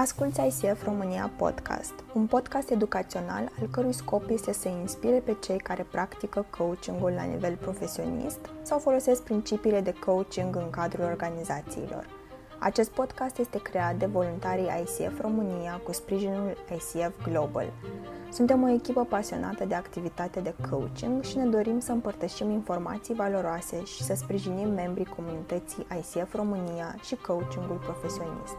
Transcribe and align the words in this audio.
Asculți 0.00 0.40
ICF 0.40 0.84
România 0.84 1.30
Podcast, 1.36 1.92
un 2.14 2.26
podcast 2.26 2.70
educațional 2.70 3.50
al 3.60 3.68
cărui 3.70 3.92
scop 3.92 4.30
este 4.30 4.52
să 4.52 4.68
inspire 4.68 5.18
pe 5.18 5.36
cei 5.40 5.58
care 5.58 5.86
practică 5.90 6.46
coachingul 6.58 7.10
la 7.10 7.22
nivel 7.22 7.56
profesionist 7.56 8.38
sau 8.62 8.78
folosesc 8.78 9.22
principiile 9.22 9.80
de 9.80 9.94
coaching 10.04 10.56
în 10.56 10.70
cadrul 10.70 11.04
organizațiilor. 11.04 12.06
Acest 12.58 12.90
podcast 12.90 13.38
este 13.38 13.62
creat 13.62 13.96
de 13.96 14.06
voluntarii 14.06 14.70
ICF 14.80 15.20
România 15.20 15.80
cu 15.84 15.92
sprijinul 15.92 16.56
ICF 16.72 17.28
Global. 17.28 17.72
Suntem 18.32 18.62
o 18.62 18.68
echipă 18.68 19.04
pasionată 19.04 19.64
de 19.64 19.74
activitate 19.74 20.40
de 20.40 20.54
coaching 20.70 21.22
și 21.22 21.36
ne 21.36 21.44
dorim 21.44 21.80
să 21.80 21.92
împărtășim 21.92 22.50
informații 22.50 23.14
valoroase 23.14 23.84
și 23.84 24.02
să 24.02 24.14
sprijinim 24.14 24.68
membrii 24.68 25.12
comunității 25.16 25.86
ICF 25.98 26.34
România 26.34 26.94
și 27.02 27.14
coachingul 27.14 27.76
profesionist. 27.76 28.56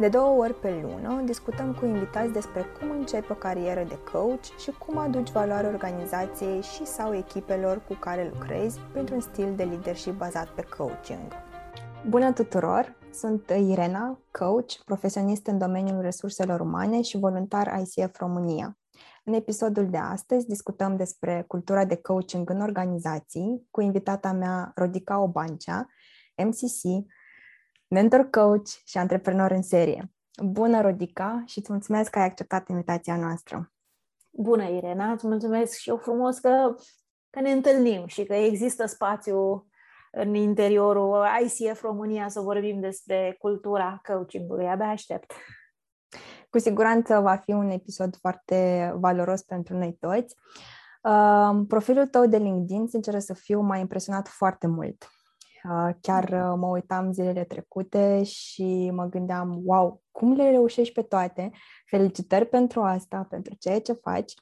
De 0.00 0.08
două 0.08 0.42
ori 0.42 0.54
pe 0.54 0.80
lună 0.82 1.22
discutăm 1.24 1.74
cu 1.74 1.84
invitați 1.84 2.32
despre 2.32 2.64
cum 2.78 2.90
începi 2.90 3.32
o 3.32 3.34
carieră 3.34 3.84
de 3.88 3.98
coach 4.12 4.44
și 4.58 4.70
cum 4.70 4.98
aduci 4.98 5.30
valoare 5.30 5.66
organizației 5.66 6.62
și 6.62 6.86
sau 6.86 7.14
echipelor 7.14 7.82
cu 7.88 7.94
care 7.94 8.30
lucrezi 8.32 8.78
printr-un 8.92 9.20
stil 9.20 9.54
de 9.56 9.64
leadership 9.64 10.12
bazat 10.12 10.48
pe 10.48 10.62
coaching. 10.76 11.32
Bună 12.08 12.32
tuturor! 12.32 12.96
Sunt 13.12 13.48
Irena, 13.48 14.20
coach, 14.30 14.72
profesionist 14.84 15.46
în 15.46 15.58
domeniul 15.58 16.00
resurselor 16.00 16.60
umane 16.60 17.02
și 17.02 17.18
voluntar 17.18 17.80
ICF 17.80 18.18
România. 18.18 18.78
În 19.24 19.32
episodul 19.32 19.90
de 19.90 19.98
astăzi 19.98 20.46
discutăm 20.46 20.96
despre 20.96 21.44
cultura 21.46 21.84
de 21.84 21.96
coaching 21.96 22.50
în 22.50 22.60
organizații 22.60 23.66
cu 23.70 23.80
invitata 23.80 24.32
mea 24.32 24.72
Rodica 24.74 25.20
Obancea, 25.20 25.86
MCC, 26.36 27.06
mentor 27.90 28.28
coach 28.30 28.68
și 28.84 28.98
antreprenor 28.98 29.50
în 29.50 29.62
serie. 29.62 30.12
Bună, 30.42 30.80
Rodica, 30.80 31.42
și 31.46 31.58
îți 31.58 31.72
mulțumesc 31.72 32.10
că 32.10 32.18
ai 32.18 32.24
acceptat 32.24 32.68
invitația 32.68 33.16
noastră. 33.16 33.72
Bună, 34.30 34.68
Irena, 34.68 35.12
îți 35.12 35.26
mulțumesc 35.26 35.78
și 35.78 35.88
eu 35.88 35.96
frumos 35.96 36.38
că, 36.38 36.74
că 37.30 37.40
ne 37.40 37.50
întâlnim 37.50 38.06
și 38.06 38.24
că 38.24 38.34
există 38.34 38.86
spațiu 38.86 39.66
în 40.10 40.34
interiorul 40.34 41.26
ICF 41.44 41.82
România 41.82 42.28
să 42.28 42.40
vorbim 42.40 42.80
despre 42.80 43.36
cultura 43.38 44.00
coachingului. 44.06 44.66
Abia 44.66 44.88
aștept. 44.88 45.32
Cu 46.50 46.58
siguranță 46.58 47.20
va 47.20 47.36
fi 47.36 47.52
un 47.52 47.70
episod 47.70 48.16
foarte 48.16 48.92
valoros 48.96 49.42
pentru 49.42 49.76
noi 49.76 49.96
toți. 50.00 50.36
Uh, 51.02 51.64
profilul 51.68 52.06
tău 52.06 52.26
de 52.26 52.36
LinkedIn, 52.36 52.86
sincer 52.86 53.18
să 53.18 53.34
fiu, 53.34 53.60
m-a 53.60 53.76
impresionat 53.76 54.28
foarte 54.28 54.66
mult. 54.66 55.08
Uh, 55.64 55.94
chiar 56.00 56.24
uh, 56.24 56.54
mă 56.56 56.66
uitam 56.66 57.12
zilele 57.12 57.44
trecute 57.44 58.22
și 58.22 58.90
mă 58.94 59.04
gândeam, 59.04 59.60
wow, 59.64 60.02
cum 60.10 60.32
le 60.32 60.50
reușești 60.50 60.94
pe 60.94 61.02
toate? 61.02 61.50
Felicitări 61.86 62.46
pentru 62.46 62.82
asta, 62.82 63.26
pentru 63.30 63.54
ceea 63.58 63.80
ce 63.80 63.92
faci. 63.92 64.34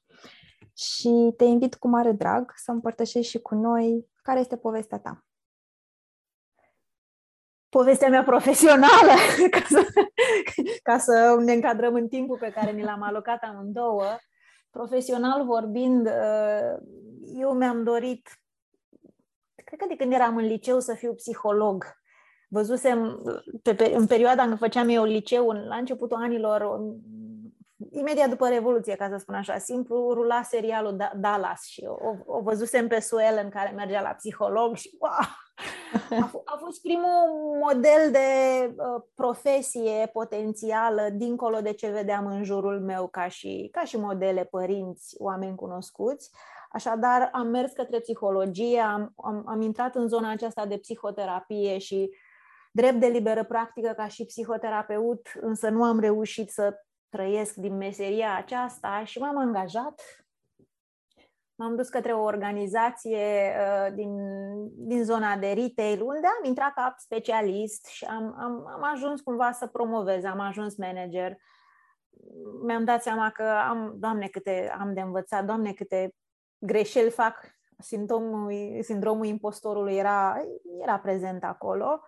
Și 0.77 1.34
te 1.36 1.44
invit 1.44 1.75
cu 1.75 1.88
mare 1.88 2.12
drag 2.12 2.52
să 2.56 2.70
împărtășești 2.70 3.30
și 3.30 3.38
cu 3.38 3.55
noi 3.55 4.06
care 4.22 4.41
este 4.41 4.56
povestea 4.56 4.98
ta 4.98 5.28
povestea 7.69 8.08
mea 8.08 8.22
profesională, 8.22 9.12
ca 9.50 9.62
să, 9.69 9.86
ca 10.82 10.98
să 10.98 11.36
ne 11.44 11.53
încadrăm 11.53 11.94
în 11.94 12.08
timpul 12.08 12.38
pe 12.38 12.50
care 12.50 12.70
ni 12.70 12.82
l-am 12.82 13.03
alocat 13.03 13.42
amândouă. 13.42 14.16
Profesional 14.70 15.44
vorbind, 15.44 16.06
uh, 16.06 16.77
eu 17.38 17.53
mi-am 17.53 17.84
dorit, 17.84 18.28
cred 19.69 19.80
că 19.80 19.86
de 19.88 19.97
când 19.97 20.12
eram 20.12 20.36
în 20.36 20.47
liceu, 20.47 20.80
să 20.80 20.94
fiu 20.94 21.14
psiholog. 21.14 21.84
Văzusem, 22.48 23.22
pe, 23.62 23.75
pe, 23.75 23.92
în 23.94 24.06
perioada 24.06 24.42
în 24.42 24.48
care 24.48 24.60
făceam 24.60 24.88
eu 24.88 25.05
liceu, 25.05 25.50
la 25.50 25.77
începutul 25.77 26.16
anilor, 26.16 26.80
imediat 27.91 28.28
după 28.28 28.48
Revoluție, 28.48 28.94
ca 28.94 29.08
să 29.08 29.16
spun 29.16 29.34
așa, 29.34 29.58
simplu, 29.58 30.12
rula 30.12 30.42
serialul 30.42 30.97
da- 30.97 31.12
Dallas 31.16 31.62
și 31.62 31.84
o, 31.84 32.14
o 32.27 32.41
văzusem 32.41 32.88
pe 32.88 33.00
Suel 33.00 33.41
în 33.42 33.48
care 33.50 33.72
mergea 33.77 34.00
la 34.00 34.09
psiholog 34.09 34.76
și 34.76 34.97
wow, 34.98 35.10
a, 36.22 36.28
f- 36.28 36.42
a 36.44 36.56
fost 36.60 36.81
primul 36.82 37.59
model 37.62 38.10
de 38.10 38.19
uh, 38.66 39.03
profesie 39.15 40.10
potențială 40.12 41.09
dincolo 41.12 41.60
de 41.60 41.72
ce 41.72 41.91
vedeam 41.91 42.26
în 42.26 42.44
jurul 42.44 42.81
meu 42.81 43.06
ca 43.06 43.28
și, 43.28 43.69
ca 43.72 43.84
și 43.84 43.97
modele 43.97 44.44
părinți, 44.44 45.15
oameni 45.19 45.56
cunoscuți. 45.56 46.31
Așadar, 46.68 47.28
am 47.32 47.46
mers 47.46 47.72
către 47.72 47.98
psihologie, 47.98 48.80
am, 48.80 49.12
am, 49.16 49.42
am 49.46 49.60
intrat 49.60 49.94
în 49.94 50.08
zona 50.08 50.30
aceasta 50.30 50.66
de 50.66 50.78
psihoterapie 50.78 51.78
și 51.78 52.10
drept 52.72 53.00
de 53.00 53.06
liberă 53.06 53.44
practică 53.44 53.92
ca 53.96 54.08
și 54.08 54.24
psihoterapeut, 54.24 55.28
însă 55.40 55.68
nu 55.68 55.84
am 55.84 56.00
reușit 56.00 56.50
să 56.50 56.74
trăiesc 57.08 57.54
din 57.54 57.76
meseria 57.76 58.36
aceasta 58.36 59.04
și 59.04 59.18
m-am 59.18 59.38
angajat. 59.38 60.02
M-am 61.54 61.76
dus 61.76 61.88
către 61.88 62.12
o 62.12 62.22
organizație 62.22 63.54
uh, 63.60 63.94
din, 63.94 64.16
din 64.86 65.04
zona 65.04 65.36
de 65.36 65.52
retail, 65.52 66.02
unde 66.02 66.26
am 66.26 66.44
intrat 66.44 66.72
ca 66.74 66.94
specialist 66.98 67.86
și 67.86 68.04
am, 68.04 68.34
am, 68.38 68.66
am 68.66 68.82
ajuns 68.92 69.20
cumva 69.20 69.52
să 69.52 69.66
promovez, 69.66 70.24
am 70.24 70.40
ajuns 70.40 70.76
manager. 70.76 71.36
Mi-am 72.66 72.84
dat 72.84 73.02
seama 73.02 73.30
că 73.30 73.42
am, 73.42 73.94
doamne, 73.96 74.26
câte 74.26 74.74
am 74.78 74.94
de 74.94 75.00
învățat, 75.00 75.44
doamne, 75.44 75.72
câte 75.72 76.14
greșeli 76.58 77.10
fac. 77.10 77.56
Sindromul, 77.78 78.78
sindromul 78.82 79.26
impostorului 79.26 79.94
era, 79.96 80.36
era 80.82 80.98
prezent 80.98 81.44
acolo 81.44 82.00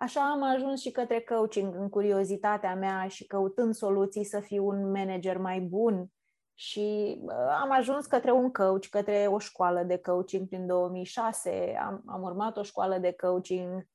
Așa 0.00 0.30
am 0.30 0.42
ajuns 0.42 0.80
și 0.80 0.90
către 0.90 1.20
coaching 1.20 1.74
în 1.74 1.88
curiozitatea 1.88 2.74
mea 2.74 3.08
și 3.08 3.26
căutând 3.26 3.74
soluții 3.74 4.24
să 4.24 4.40
fiu 4.40 4.66
un 4.66 4.90
manager 4.90 5.36
mai 5.36 5.60
bun. 5.60 6.06
Și 6.54 7.18
am 7.62 7.70
ajuns 7.70 8.06
către 8.06 8.32
un 8.32 8.52
coach, 8.52 8.86
către 8.86 9.26
o 9.30 9.38
școală 9.38 9.82
de 9.82 9.98
coaching 9.98 10.48
prin 10.48 10.66
2006. 10.66 11.76
Am, 11.80 12.02
am 12.06 12.22
urmat 12.22 12.56
o 12.56 12.62
școală 12.62 12.98
de 12.98 13.12
coaching. 13.12 13.86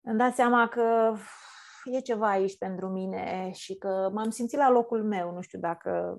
Îmi 0.00 0.18
dat 0.18 0.34
seama 0.34 0.68
că 0.68 1.14
e 1.84 2.00
ceva 2.00 2.28
aici 2.28 2.58
pentru 2.58 2.88
mine 2.88 3.50
și 3.52 3.74
că 3.74 4.10
m-am 4.12 4.30
simțit 4.30 4.58
la 4.58 4.70
locul 4.70 5.04
meu. 5.04 5.32
Nu 5.32 5.40
știu 5.40 5.58
dacă 5.58 6.18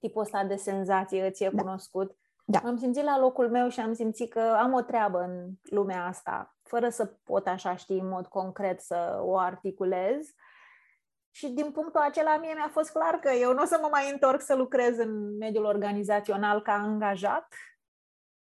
tipul 0.00 0.22
ăsta 0.22 0.44
de 0.44 0.56
senzație 0.56 1.26
îți 1.26 1.44
e 1.44 1.50
da. 1.52 1.62
cunoscut. 1.62 2.16
Da. 2.44 2.60
M-am 2.62 2.76
simțit 2.76 3.04
la 3.04 3.18
locul 3.18 3.50
meu 3.50 3.68
și 3.68 3.80
am 3.80 3.92
simțit 3.92 4.30
că 4.30 4.40
am 4.40 4.72
o 4.72 4.80
treabă 4.80 5.18
în 5.18 5.50
lumea 5.62 6.06
asta 6.06 6.54
fără 6.62 6.88
să 6.88 7.06
pot 7.24 7.46
așa 7.46 7.76
ști 7.76 7.92
în 7.92 8.08
mod 8.08 8.26
concret 8.26 8.80
să 8.80 9.20
o 9.22 9.38
articulez. 9.38 10.34
Și 11.30 11.48
din 11.48 11.70
punctul 11.72 12.00
acela 12.00 12.36
mie 12.38 12.52
mi-a 12.54 12.68
fost 12.72 12.90
clar 12.90 13.14
că 13.14 13.30
eu 13.30 13.52
nu 13.52 13.62
o 13.62 13.64
să 13.64 13.78
mă 13.82 13.88
mai 13.90 14.10
întorc 14.12 14.40
să 14.40 14.54
lucrez 14.54 14.98
în 14.98 15.36
mediul 15.36 15.64
organizațional 15.64 16.62
ca 16.62 16.72
angajat 16.72 17.54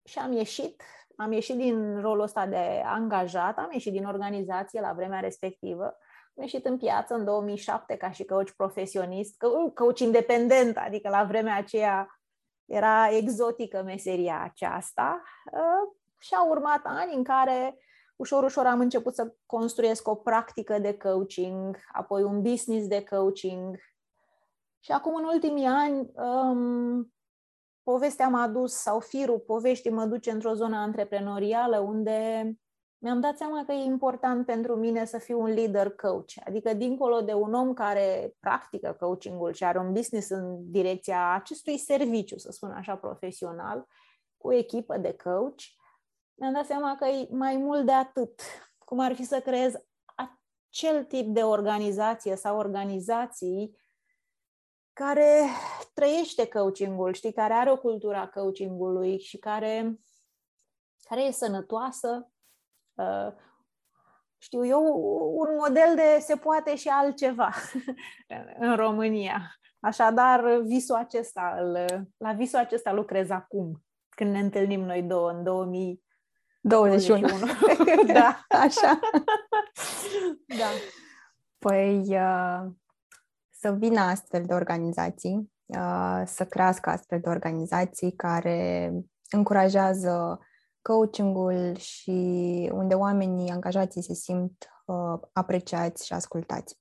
și 0.04 0.20
am 0.20 0.32
ieșit, 0.32 0.84
am 1.16 1.32
ieșit 1.32 1.58
din 1.58 2.02
rolul 2.02 2.24
ăsta 2.24 2.46
de 2.46 2.82
angajat, 2.86 3.58
am 3.58 3.70
ieșit 3.72 3.92
din 3.92 4.06
organizație 4.06 4.82
la 4.82 4.94
vremea 4.94 5.20
respectivă, 5.20 5.98
am 6.36 6.44
ieșit 6.44 6.66
în 6.66 6.78
piață 6.78 7.14
în 7.14 7.25
2007 7.25 7.96
ca 7.96 8.12
și 8.12 8.24
coach 8.24 8.50
profesionist, 8.50 9.36
coach 9.74 10.00
independent, 10.00 10.78
adică 10.78 11.09
la 11.09 11.24
vremea 11.24 11.58
aceea 11.58 12.22
era 12.66 13.09
exotică 13.09 13.81
meseria 13.84 14.41
aceasta 14.44 15.22
uh, 15.52 15.96
și 16.18 16.34
au 16.34 16.50
urmat 16.50 16.81
ani 16.84 17.14
în 17.14 17.24
care 17.24 17.78
ușor, 18.16 18.44
ușor 18.44 18.66
am 18.66 18.80
început 18.80 19.14
să 19.14 19.34
construiesc 19.46 20.08
o 20.08 20.16
practică 20.16 20.80
de 20.80 20.97
coaching, 20.97 21.78
apoi 21.91 22.24
un 22.24 22.41
business 22.41 22.88
de 22.88 23.03
coaching. 23.03 23.78
Și 24.80 24.91
acum, 24.91 25.16
în 25.16 25.24
ultimii 25.24 25.66
ani, 25.66 26.12
um, 26.14 27.14
povestea 27.84 28.28
m-a 28.28 28.47
dus, 28.47 28.74
sau 28.74 29.00
firul 29.00 29.40
poveștii 29.40 29.91
mă 29.91 30.06
duce 30.06 30.31
într-o 30.31 30.53
zonă 30.53 30.78
antreprenorială, 30.78 31.80
unde 31.80 32.52
mi-am 33.02 33.20
dat 33.20 33.38
seama 33.38 33.66
că 33.66 33.72
e 33.72 33.84
important 33.84 34.46
pentru 34.46 34.76
mine 34.76 35.06
să 35.06 35.18
fiu 35.18 35.40
un 35.42 35.54
leader 35.54 35.90
coach, 35.90 36.34
adică 36.46 36.74
dincolo 36.74 37.22
de 37.22 37.34
un 37.34 37.54
om 37.54 37.74
care 37.74 38.36
practică 38.40 38.96
coachingul 39.00 39.53
și 39.53 39.64
are 39.64 39.80
un 39.80 39.94
business 39.94 40.30
în 40.30 40.72
direcția 40.72 41.34
acestui 41.34 41.78
serviciu, 41.78 42.38
să 42.38 42.52
spun 42.52 42.72
așa, 42.72 42.96
profesional, 42.96 43.88
cu 44.38 44.48
o 44.48 44.53
echipă 44.53 44.98
de 44.98 45.16
coach, 45.24 45.62
mi-am 46.34 46.53
dat 46.53 46.66
seama 46.66 46.96
că 46.96 47.06
e 47.06 47.28
mai 47.32 47.58
mult 47.58 47.86
de 47.86 47.92
atât. 47.92 48.42
Cum 48.78 49.00
ar 49.00 49.14
fi 49.14 49.24
să 49.24 49.40
creez 49.40 49.74
acel 50.16 51.04
tip 51.04 51.28
de 51.28 51.44
organizație 51.44 52.36
sau 52.36 52.58
organizații 52.58 53.78
care 54.94 55.46
trăiește 55.94 56.47
coachingul, 56.47 57.14
știi, 57.14 57.34
care 57.34 57.54
are 57.54 57.72
o 57.72 57.78
cultură 57.78 58.16
a 58.16 58.30
coachingului 58.30 59.20
și 59.20 59.38
care, 59.38 60.00
care 61.04 61.22
e 61.22 61.32
sănătoasă. 61.32 62.32
Uh, 62.93 63.34
știu 64.38 64.66
eu, 64.66 64.84
un 65.35 65.55
model 65.59 65.96
de 65.96 66.20
se 66.20 66.35
poate 66.35 66.76
și 66.76 66.88
altceva 66.88 67.49
în 68.59 68.76
România. 68.76 69.55
Așadar, 69.79 70.59
visul 70.64 70.96
acesta, 70.96 71.55
la 72.17 72.34
visul 72.34 72.59
acesta 72.59 72.93
lucrez 72.93 73.29
acum, 73.29 73.84
când 74.09 74.32
ne 74.32 74.40
întâlnim 74.40 74.82
noi 74.82 75.02
două 75.02 75.32
în 75.32 75.43
2000, 75.43 76.03
21. 76.61 77.28
21. 77.28 78.14
da, 78.14 78.46
așa. 78.66 78.99
da. 80.46 80.67
Păi 81.58 81.99
uh, 81.99 82.72
să 83.49 83.72
vină 83.72 83.99
astfel 83.99 84.44
de 84.46 84.53
organizații, 84.53 85.52
uh, 85.66 86.22
să 86.26 86.46
crească 86.46 86.90
astfel 86.90 87.20
de 87.20 87.29
organizații 87.29 88.11
care 88.16 88.91
încurajează 89.29 90.40
coachingul 90.82 91.76
și 91.76 92.31
unde 92.73 92.94
oamenii 92.94 93.50
angajații 93.50 94.02
se 94.02 94.14
simt 94.14 94.68
uh, 94.85 95.20
apreciați 95.34 96.06
și 96.06 96.14
ascultați. 96.14 96.79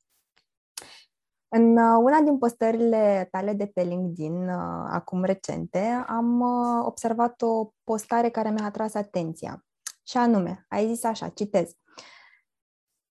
În 1.52 1.76
uh, 1.76 1.98
una 2.02 2.20
din 2.20 2.38
postările 2.38 3.28
tale 3.30 3.52
de 3.52 3.66
pe 3.66 3.82
LinkedIn, 3.82 4.48
uh, 4.48 4.86
acum 4.88 5.24
recente, 5.24 6.04
am 6.06 6.40
uh, 6.40 6.84
observat 6.84 7.42
o 7.42 7.70
postare 7.84 8.28
care 8.28 8.50
mi-a 8.50 8.64
atras 8.64 8.94
atenția. 8.94 9.64
Și 10.06 10.16
anume, 10.16 10.66
ai 10.68 10.86
zis 10.86 11.04
așa, 11.04 11.28
citez. 11.28 11.72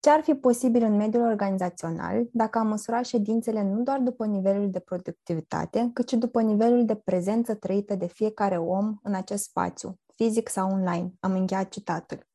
Ce 0.00 0.10
ar 0.10 0.20
fi 0.20 0.34
posibil 0.34 0.82
în 0.82 0.96
mediul 0.96 1.22
organizațional 1.22 2.26
dacă 2.32 2.58
am 2.58 2.66
măsurat 2.66 3.04
ședințele 3.04 3.62
nu 3.62 3.82
doar 3.82 3.98
după 3.98 4.26
nivelul 4.26 4.70
de 4.70 4.78
productivitate, 4.78 5.90
cât 5.92 6.08
și 6.08 6.16
după 6.16 6.40
nivelul 6.40 6.84
de 6.84 6.94
prezență 6.94 7.54
trăită 7.54 7.94
de 7.94 8.06
fiecare 8.06 8.58
om 8.58 8.96
în 9.02 9.14
acest 9.14 9.44
spațiu, 9.44 9.98
fizic 10.14 10.48
sau 10.48 10.70
online? 10.70 11.12
Am 11.20 11.32
încheiat 11.32 11.68
citatul. 11.68 12.26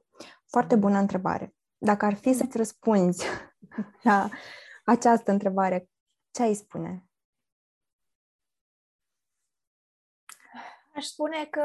Foarte 0.53 0.75
bună 0.75 0.97
întrebare. 0.97 1.55
Dacă 1.77 2.05
ar 2.05 2.13
fi 2.13 2.33
să-ți 2.33 2.57
răspunzi 2.57 3.25
la 4.09 4.29
această 4.85 5.31
întrebare, 5.31 5.89
ce 6.31 6.41
ai 6.41 6.53
spune? 6.53 7.05
Aș 10.95 11.05
spune 11.05 11.45
că 11.45 11.61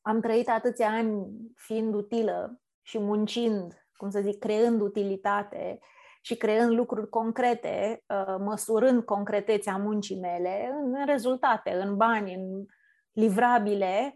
am 0.00 0.20
trăit 0.20 0.48
atâția 0.48 0.90
ani 0.90 1.26
fiind 1.54 1.94
utilă 1.94 2.60
și 2.82 2.98
muncind, 2.98 3.86
cum 3.96 4.10
să 4.10 4.20
zic, 4.20 4.38
creând 4.38 4.80
utilitate 4.80 5.78
și 6.20 6.36
creând 6.36 6.70
lucruri 6.70 7.08
concrete, 7.08 8.04
uh, 8.06 8.36
măsurând 8.38 9.04
concretețea 9.04 9.76
muncii 9.76 10.20
mele 10.20 10.70
în 10.82 11.06
rezultate, 11.06 11.72
în 11.72 11.96
bani, 11.96 12.34
în 12.34 12.66
livrabile, 13.12 14.14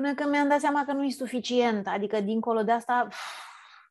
până 0.00 0.14
când 0.14 0.30
mi-am 0.30 0.48
dat 0.48 0.60
seama 0.60 0.84
că 0.84 0.92
nu 0.92 1.04
e 1.04 1.10
suficient. 1.10 1.86
Adică, 1.86 2.20
dincolo 2.20 2.62
de 2.62 2.72
asta, 2.72 3.08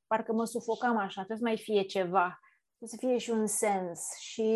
parcă 0.07 0.33
mă 0.33 0.45
sufocam 0.45 0.97
așa, 0.97 1.23
trebuie 1.23 1.37
să 1.37 1.43
mai 1.43 1.57
fie 1.57 1.81
ceva, 1.81 2.39
trebuie 2.77 2.89
să 2.89 2.97
fie 2.99 3.17
și 3.17 3.29
un 3.29 3.47
sens. 3.47 4.17
Și 4.19 4.51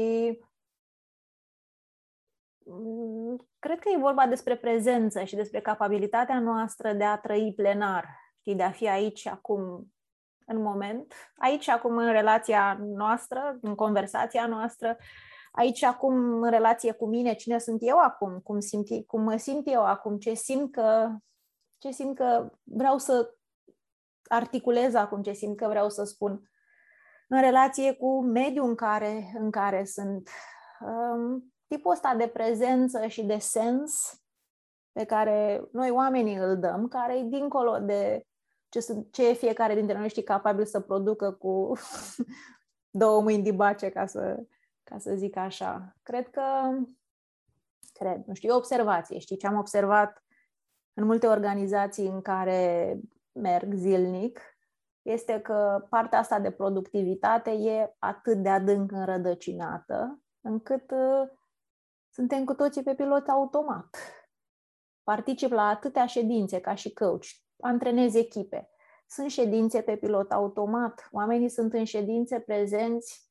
mm, 2.65 3.47
cred 3.59 3.79
că 3.79 3.89
e 3.89 3.99
vorba 3.99 4.27
despre 4.27 4.57
prezență 4.57 5.23
și 5.23 5.35
despre 5.35 5.61
capabilitatea 5.61 6.39
noastră 6.39 6.93
de 6.93 7.03
a 7.03 7.17
trăi 7.17 7.53
plenar, 7.55 8.05
știi, 8.39 8.55
de 8.55 8.63
a 8.63 8.71
fi 8.71 8.89
aici 8.89 9.25
acum, 9.25 9.93
în 10.45 10.61
moment, 10.61 11.13
aici 11.35 11.67
acum 11.67 11.97
în 11.97 12.11
relația 12.11 12.77
noastră, 12.81 13.57
în 13.61 13.75
conversația 13.75 14.47
noastră, 14.47 14.97
aici 15.51 15.83
acum 15.83 16.41
în 16.41 16.49
relație 16.49 16.91
cu 16.91 17.07
mine, 17.07 17.33
cine 17.33 17.59
sunt 17.59 17.79
eu 17.81 17.97
acum, 17.97 18.39
cum, 18.39 18.59
simt, 18.59 18.87
cum 19.07 19.21
mă 19.21 19.37
simt 19.37 19.67
eu 19.67 19.85
acum, 19.85 20.17
ce 20.17 20.33
simt 20.33 20.71
că, 20.71 21.15
ce 21.81 21.91
simt 21.91 22.15
că 22.15 22.51
vreau 22.63 22.97
să 22.97 23.35
articulez 24.27 24.93
acum, 24.93 25.21
ce 25.21 25.31
simt 25.31 25.57
că 25.57 25.67
vreau 25.67 25.89
să 25.89 26.03
spun 26.03 26.51
în 27.27 27.41
relație 27.41 27.93
cu 27.93 28.23
mediul 28.23 28.67
în 28.67 28.75
care, 28.75 29.31
în 29.39 29.51
care 29.51 29.85
sunt. 29.85 30.29
Um, 30.79 31.53
tipul 31.67 31.91
ăsta 31.91 32.15
de 32.15 32.27
prezență 32.27 33.07
și 33.07 33.23
de 33.23 33.37
sens 33.37 34.21
pe 34.91 35.05
care 35.05 35.67
noi 35.71 35.89
oamenii 35.89 36.35
îl 36.35 36.59
dăm, 36.59 36.87
care 36.87 37.17
e 37.17 37.23
dincolo 37.23 37.79
de 37.79 38.25
ce, 38.69 38.79
sunt, 38.79 39.11
ce 39.11 39.29
e 39.29 39.33
fiecare 39.33 39.75
dintre 39.75 39.97
noi 39.97 40.09
știi 40.09 40.23
capabil 40.23 40.65
să 40.65 40.79
producă 40.79 41.31
cu 41.31 41.73
două 43.01 43.21
mâini 43.21 43.43
de 43.43 43.51
bace, 43.51 43.89
ca 43.89 44.05
să, 44.05 44.43
ca 44.83 44.97
să 44.97 45.13
zic 45.15 45.35
așa. 45.35 45.95
Cred 46.03 46.29
că, 46.29 46.43
cred, 47.93 48.23
nu 48.25 48.33
știu, 48.33 48.49
e 48.49 48.55
observație, 48.55 49.19
știi, 49.19 49.37
ce 49.37 49.47
am 49.47 49.57
observat 49.57 50.23
în 50.93 51.05
multe 51.05 51.27
organizații 51.27 52.07
în 52.07 52.21
care 52.21 52.99
merg 53.31 53.73
zilnic, 53.73 54.39
este 55.01 55.39
că 55.39 55.85
partea 55.89 56.19
asta 56.19 56.39
de 56.39 56.51
productivitate 56.51 57.51
e 57.51 57.95
atât 57.99 58.37
de 58.37 58.49
adânc 58.49 58.91
înrădăcinată, 58.91 60.21
încât 60.41 60.91
uh, 60.91 61.29
suntem 62.09 62.45
cu 62.45 62.53
toții 62.53 62.83
pe 62.83 62.95
pilot 62.95 63.27
automat. 63.27 63.97
Particip 65.03 65.51
la 65.51 65.67
atâtea 65.67 66.05
ședințe 66.05 66.59
ca 66.59 66.75
și 66.75 66.93
coach, 66.93 67.27
antrenez 67.59 68.15
echipe. 68.15 68.69
Sunt 69.07 69.31
ședințe 69.31 69.81
pe 69.81 69.95
pilot 69.95 70.31
automat, 70.31 71.07
oamenii 71.11 71.49
sunt 71.49 71.73
în 71.73 71.83
ședințe 71.83 72.39
prezenți, 72.39 73.29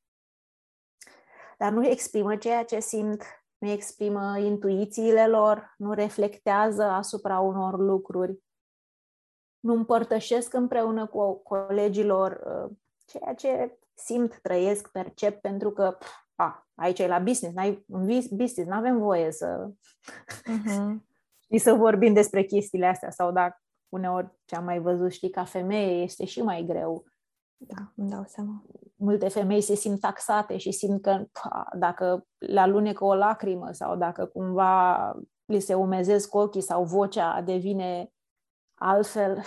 dar 1.57 1.71
nu 1.71 1.87
exprimă 1.87 2.35
ceea 2.35 2.65
ce 2.65 2.79
simt, 2.79 3.23
nu 3.61 3.69
exprimă 3.69 4.37
intuițiile 4.37 5.27
lor, 5.27 5.73
nu 5.77 5.93
reflectează 5.93 6.83
asupra 6.83 7.39
unor 7.39 7.79
lucruri, 7.79 8.39
nu 9.59 9.73
împărtășesc 9.73 10.53
împreună 10.53 11.07
cu 11.07 11.33
colegilor 11.33 12.41
uh, 12.45 12.77
ceea 13.05 13.33
ce 13.33 13.77
simt, 13.93 14.39
trăiesc, 14.41 14.91
percep, 14.91 15.41
pentru 15.41 15.71
că 15.71 15.97
a, 16.35 16.67
aici 16.75 16.99
e 16.99 17.07
la 17.07 17.19
business, 17.19 17.55
n-ai, 17.55 17.85
în 17.87 18.05
business 18.31 18.69
nu 18.69 18.73
avem 18.73 18.97
voie 18.97 19.31
să 19.31 19.69
uh-huh. 20.25 20.95
și 21.51 21.57
să 21.57 21.73
vorbim 21.73 22.13
despre 22.13 22.43
chestiile 22.43 22.85
astea 22.85 23.09
sau 23.09 23.31
dacă 23.31 23.61
uneori 23.89 24.31
ce 24.45 24.55
am 24.55 24.63
mai 24.63 24.79
văzut, 24.79 25.11
știi, 25.11 25.29
ca 25.29 25.43
femeie 25.43 26.03
este 26.03 26.25
și 26.25 26.41
mai 26.41 26.63
greu. 26.67 27.05
Da, 27.63 27.91
îmi 27.95 28.09
dau 28.09 28.23
seama. 28.27 28.63
Multe 28.95 29.27
femei 29.27 29.61
se 29.61 29.75
simt 29.75 29.99
taxate 29.99 30.57
și 30.57 30.71
simt 30.71 31.01
că 31.01 31.25
pa, 31.31 31.69
dacă 31.77 32.27
le 32.37 32.59
alunecă 32.59 33.03
o 33.05 33.15
lacrimă 33.15 33.71
sau 33.71 33.95
dacă 33.95 34.25
cumva 34.25 35.13
li 35.45 35.59
se 35.59 35.73
umezesc 35.73 36.33
ochii 36.33 36.61
sau 36.61 36.83
vocea 36.83 37.41
devine 37.41 38.11
altfel, 38.73 39.37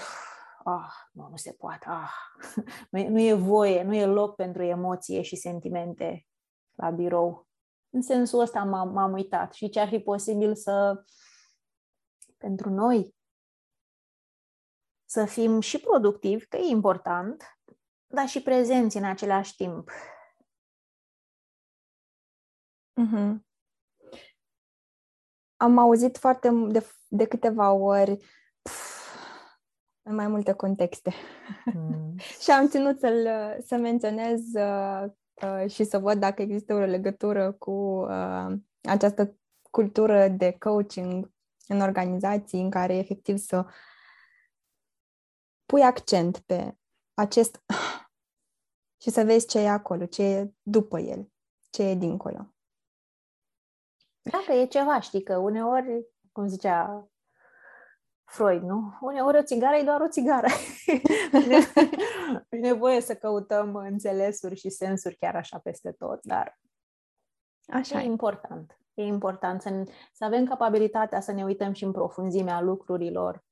ah, 0.64 0.92
nu, 1.12 1.28
nu 1.28 1.36
se 1.36 1.52
poate, 1.52 1.86
ah. 1.88 2.10
nu 2.90 3.20
e 3.20 3.34
voie, 3.34 3.82
nu 3.82 3.94
e 3.94 4.06
loc 4.06 4.34
pentru 4.34 4.62
emoție 4.62 5.22
și 5.22 5.36
sentimente 5.36 6.26
la 6.74 6.90
birou. 6.90 7.48
În 7.90 8.02
sensul 8.02 8.40
ăsta 8.40 8.64
m-am, 8.64 8.92
m-am 8.92 9.12
uitat 9.12 9.52
și 9.52 9.68
ce 9.68 9.80
ar 9.80 9.88
fi 9.88 9.98
posibil 9.98 10.54
să, 10.54 11.04
pentru 12.38 12.70
noi, 12.70 13.14
să 15.04 15.24
fim 15.24 15.60
și 15.60 15.80
productivi, 15.80 16.46
că 16.46 16.56
e 16.56 16.68
important, 16.68 17.53
dar 18.14 18.28
și 18.28 18.42
prezenți 18.42 18.96
în 18.96 19.04
același 19.04 19.56
timp. 19.56 19.90
Mm-hmm. 23.00 23.42
Am 25.56 25.78
auzit 25.78 26.16
foarte 26.16 26.50
de, 26.68 26.86
de 27.08 27.26
câteva 27.26 27.72
ori 27.72 28.16
pf, 28.62 29.04
în 30.02 30.14
mai 30.14 30.28
multe 30.28 30.52
contexte. 30.52 31.12
Mm. 31.64 32.16
și 32.42 32.50
am 32.50 32.68
ținut 32.68 32.98
să-l, 32.98 33.28
să 33.66 33.76
menționez 33.76 34.40
uh, 34.54 35.04
uh, 35.42 35.70
și 35.70 35.84
să 35.84 35.98
văd 35.98 36.18
dacă 36.18 36.42
există 36.42 36.74
o 36.74 36.78
legătură 36.78 37.52
cu 37.52 37.70
uh, 37.70 38.52
această 38.82 39.36
cultură 39.70 40.28
de 40.28 40.56
coaching 40.58 41.32
în 41.66 41.80
organizații 41.80 42.60
în 42.60 42.70
care 42.70 42.96
efectiv 42.96 43.36
să 43.36 43.66
pui 45.66 45.82
accent 45.82 46.38
pe 46.38 46.76
acest 47.14 47.62
și 49.04 49.10
să 49.10 49.24
vezi 49.24 49.46
ce 49.46 49.58
e 49.58 49.68
acolo, 49.68 50.06
ce 50.06 50.22
e 50.22 50.52
după 50.62 50.98
el, 50.98 51.32
ce 51.70 51.82
e 51.82 51.94
dincolo. 51.94 52.54
Dacă 54.22 54.52
e 54.52 54.66
ceva, 54.66 55.00
știi 55.00 55.22
că 55.22 55.36
uneori, 55.36 56.06
cum 56.32 56.46
zicea 56.46 57.08
Freud, 58.24 58.62
nu? 58.62 58.98
Uneori 59.00 59.38
o 59.38 59.42
țigară 59.42 59.76
e 59.76 59.82
doar 59.82 60.00
o 60.00 60.08
țigară. 60.08 60.46
e 62.50 62.56
nevoie 62.70 63.00
să 63.00 63.14
căutăm 63.14 63.74
înțelesuri 63.74 64.56
și 64.56 64.70
sensuri 64.70 65.16
chiar 65.16 65.36
așa 65.36 65.58
peste 65.58 65.92
tot, 65.92 66.22
dar 66.22 66.60
așa 67.66 68.00
e, 68.00 68.02
e. 68.02 68.06
important. 68.06 68.78
E 68.94 69.02
important 69.02 69.62
să, 69.62 69.84
să 70.12 70.24
avem 70.24 70.44
capabilitatea 70.44 71.20
să 71.20 71.32
ne 71.32 71.44
uităm 71.44 71.72
și 71.72 71.84
în 71.84 71.92
profunzimea 71.92 72.60
lucrurilor, 72.60 73.44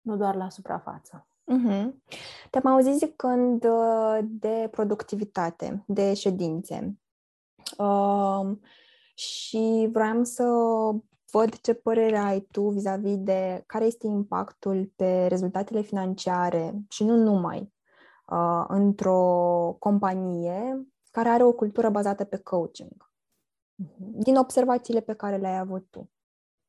nu 0.00 0.16
doar 0.16 0.34
la 0.34 0.48
suprafață. 0.48 1.29
Mm-hmm. 1.50 2.02
Te-am 2.50 2.66
auzit 2.66 2.94
zicând 2.94 3.64
uh, 3.64 4.18
de 4.22 4.68
productivitate, 4.70 5.84
de 5.86 6.14
ședințe. 6.14 6.98
Uh, 7.78 8.50
și 9.14 9.88
vreau 9.92 10.24
să 10.24 10.44
văd 11.30 11.60
ce 11.60 11.74
părere 11.74 12.16
ai 12.16 12.40
tu 12.40 12.68
vis-a-vis 12.68 13.18
de 13.18 13.62
care 13.66 13.84
este 13.84 14.06
impactul 14.06 14.92
pe 14.96 15.26
rezultatele 15.26 15.80
financiare 15.80 16.74
și 16.88 17.04
nu 17.04 17.16
numai 17.16 17.72
uh, 18.26 18.64
într-o 18.68 19.76
companie 19.78 20.86
care 21.10 21.28
are 21.28 21.42
o 21.42 21.52
cultură 21.52 21.90
bazată 21.90 22.24
pe 22.24 22.36
coaching. 22.36 23.12
Mm-hmm. 23.82 23.96
Din 23.98 24.36
observațiile 24.36 25.00
pe 25.00 25.14
care 25.14 25.36
le-ai 25.36 25.58
avut 25.58 25.86
tu. 25.90 26.10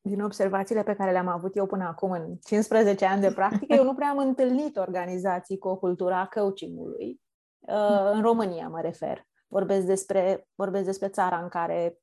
Din 0.01 0.21
observațiile 0.21 0.83
pe 0.83 0.95
care 0.95 1.11
le-am 1.11 1.27
avut 1.27 1.55
eu 1.55 1.65
până 1.65 1.83
acum, 1.83 2.11
în 2.11 2.35
15 2.43 3.05
ani 3.05 3.21
de 3.21 3.31
practică, 3.31 3.73
eu 3.73 3.83
nu 3.83 3.93
prea 3.93 4.09
am 4.09 4.17
întâlnit 4.17 4.77
organizații 4.77 5.57
cu 5.57 5.67
o 5.67 5.75
cultură 5.75 6.13
a 6.13 6.27
coachingului. 6.27 7.21
Uh, 7.59 8.11
în 8.13 8.21
România 8.21 8.67
mă 8.67 8.81
refer. 8.81 9.27
Vorbesc 9.47 9.85
despre, 9.85 10.47
vorbesc 10.55 10.85
despre 10.85 11.07
țara 11.07 11.37
în 11.41 11.47
care 11.47 11.97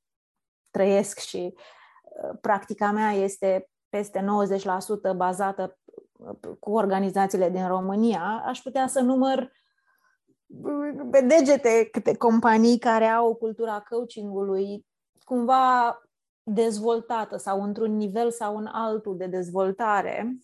trăiesc 0.71 1.19
și 1.19 1.55
uh, 1.55 2.39
practica 2.41 2.91
mea 2.91 3.11
este 3.11 3.69
peste 3.89 4.25
90% 5.13 5.17
bazată 5.17 5.79
cu 6.59 6.71
organizațiile 6.71 7.51
din 7.51 7.67
România. 7.67 8.43
Aș 8.47 8.61
putea 8.61 8.87
să 8.87 9.01
număr 9.01 9.53
pe 11.11 11.21
degete 11.21 11.89
câte 11.93 12.17
companii 12.17 12.79
care 12.79 13.05
au 13.05 13.35
cultura 13.35 13.85
coachingului 13.89 14.87
cumva 15.25 15.99
dezvoltată 16.49 17.37
sau 17.37 17.63
într-un 17.63 17.97
nivel 17.97 18.31
sau 18.31 18.57
în 18.57 18.67
altul 18.67 19.17
de 19.17 19.27
dezvoltare 19.27 20.39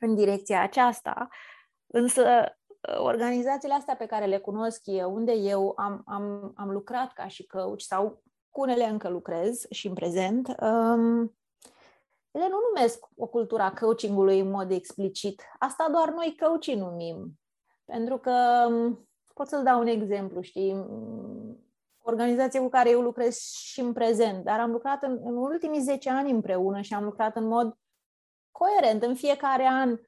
în 0.00 0.14
direcția 0.14 0.62
aceasta, 0.62 1.28
însă 1.86 2.54
organizațiile 2.98 3.74
astea 3.74 3.96
pe 3.96 4.06
care 4.06 4.26
le 4.26 4.38
cunosc 4.38 4.80
eu, 4.84 5.14
unde 5.14 5.32
eu 5.32 5.72
am, 5.76 6.02
am, 6.06 6.52
am 6.56 6.70
lucrat 6.70 7.12
ca 7.12 7.28
și 7.28 7.46
coach 7.46 7.80
sau 7.80 8.22
cu 8.50 8.60
unele 8.60 8.84
încă 8.84 9.08
lucrez 9.08 9.66
și 9.70 9.86
în 9.86 9.94
prezent, 9.94 10.48
um, 10.48 11.34
ele 12.30 12.48
nu 12.48 12.58
numesc 12.72 13.06
o 13.16 13.26
cultura 13.26 13.72
coachingului 13.72 14.40
în 14.40 14.50
mod 14.50 14.70
explicit. 14.70 15.42
Asta 15.58 15.88
doar 15.92 16.10
noi 16.10 16.36
coachii 16.40 16.74
numim. 16.74 17.38
Pentru 17.84 18.18
că 18.18 18.66
um, 18.68 19.08
pot 19.34 19.48
să-ți 19.48 19.64
dau 19.64 19.80
un 19.80 19.86
exemplu, 19.86 20.40
știi? 20.40 20.72
Organizație 22.10 22.60
cu 22.60 22.68
care 22.68 22.90
eu 22.90 23.00
lucrez 23.00 23.38
și 23.38 23.80
în 23.80 23.92
prezent, 23.92 24.44
dar 24.44 24.60
am 24.60 24.70
lucrat 24.70 25.02
în, 25.02 25.20
în 25.24 25.36
ultimii 25.36 25.80
10 25.80 26.10
ani 26.10 26.30
împreună 26.30 26.80
și 26.80 26.94
am 26.94 27.04
lucrat 27.04 27.36
în 27.36 27.46
mod 27.46 27.78
coerent. 28.50 29.02
În 29.02 29.14
fiecare 29.14 29.66
an 29.66 29.98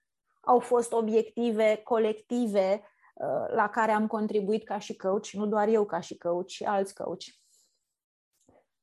au 0.40 0.58
fost 0.58 0.92
obiective 0.92 1.80
colective 1.84 2.82
uh, 3.14 3.54
la 3.54 3.68
care 3.68 3.92
am 3.92 4.06
contribuit 4.06 4.64
ca 4.64 4.78
și 4.78 4.96
coach, 4.96 5.28
nu 5.28 5.46
doar 5.46 5.68
eu 5.68 5.84
ca 5.84 6.00
și 6.00 6.16
coach, 6.18 6.48
și 6.48 6.64
alți 6.64 6.94
coach. 6.94 7.24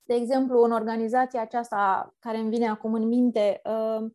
De 0.03 0.13
exemplu, 0.15 0.63
în 0.63 0.71
organizația 0.71 1.41
aceasta 1.41 2.13
care 2.19 2.37
îmi 2.37 2.49
vine 2.49 2.67
acum 2.67 2.93
în 2.93 3.07
minte, 3.07 3.61
uh, 3.63 4.11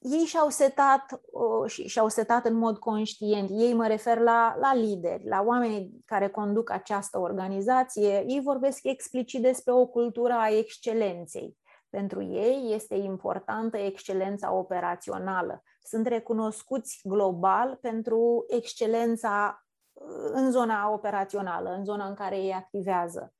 ei 0.00 0.24
și-au 0.24 0.48
setat 0.48 1.20
uh, 1.30 1.70
și 1.70 1.88
și-au 1.88 2.08
setat 2.08 2.44
în 2.44 2.54
mod 2.54 2.78
conștient. 2.78 3.50
Ei 3.50 3.72
mă 3.72 3.86
refer 3.86 4.18
la, 4.18 4.56
la 4.60 4.74
lideri, 4.74 5.28
la 5.28 5.42
oamenii 5.46 6.02
care 6.04 6.28
conduc 6.28 6.70
această 6.70 7.18
organizație. 7.18 8.24
Ei 8.28 8.40
vorbesc 8.40 8.78
explicit 8.82 9.42
despre 9.42 9.72
o 9.72 9.86
cultură 9.86 10.32
a 10.32 10.48
excelenței. 10.48 11.58
Pentru 11.90 12.22
ei 12.22 12.72
este 12.74 12.94
importantă 12.94 13.76
excelența 13.76 14.52
operațională. 14.52 15.62
Sunt 15.82 16.06
recunoscuți 16.06 17.00
global 17.04 17.78
pentru 17.80 18.44
excelența 18.48 19.64
uh, 19.92 20.30
în 20.32 20.50
zona 20.50 20.90
operațională, 20.92 21.70
în 21.70 21.84
zona 21.84 22.06
în 22.06 22.14
care 22.14 22.36
ei 22.36 22.52
activează. 22.52 23.34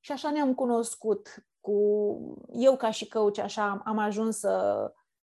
Și 0.00 0.12
așa 0.12 0.30
ne-am 0.30 0.54
cunoscut 0.54 1.46
cu 1.60 1.76
eu 2.52 2.76
ca 2.76 2.90
și 2.90 3.08
coach, 3.08 3.38
așa 3.38 3.82
am 3.84 3.98
ajuns 3.98 4.38
să, 4.38 4.92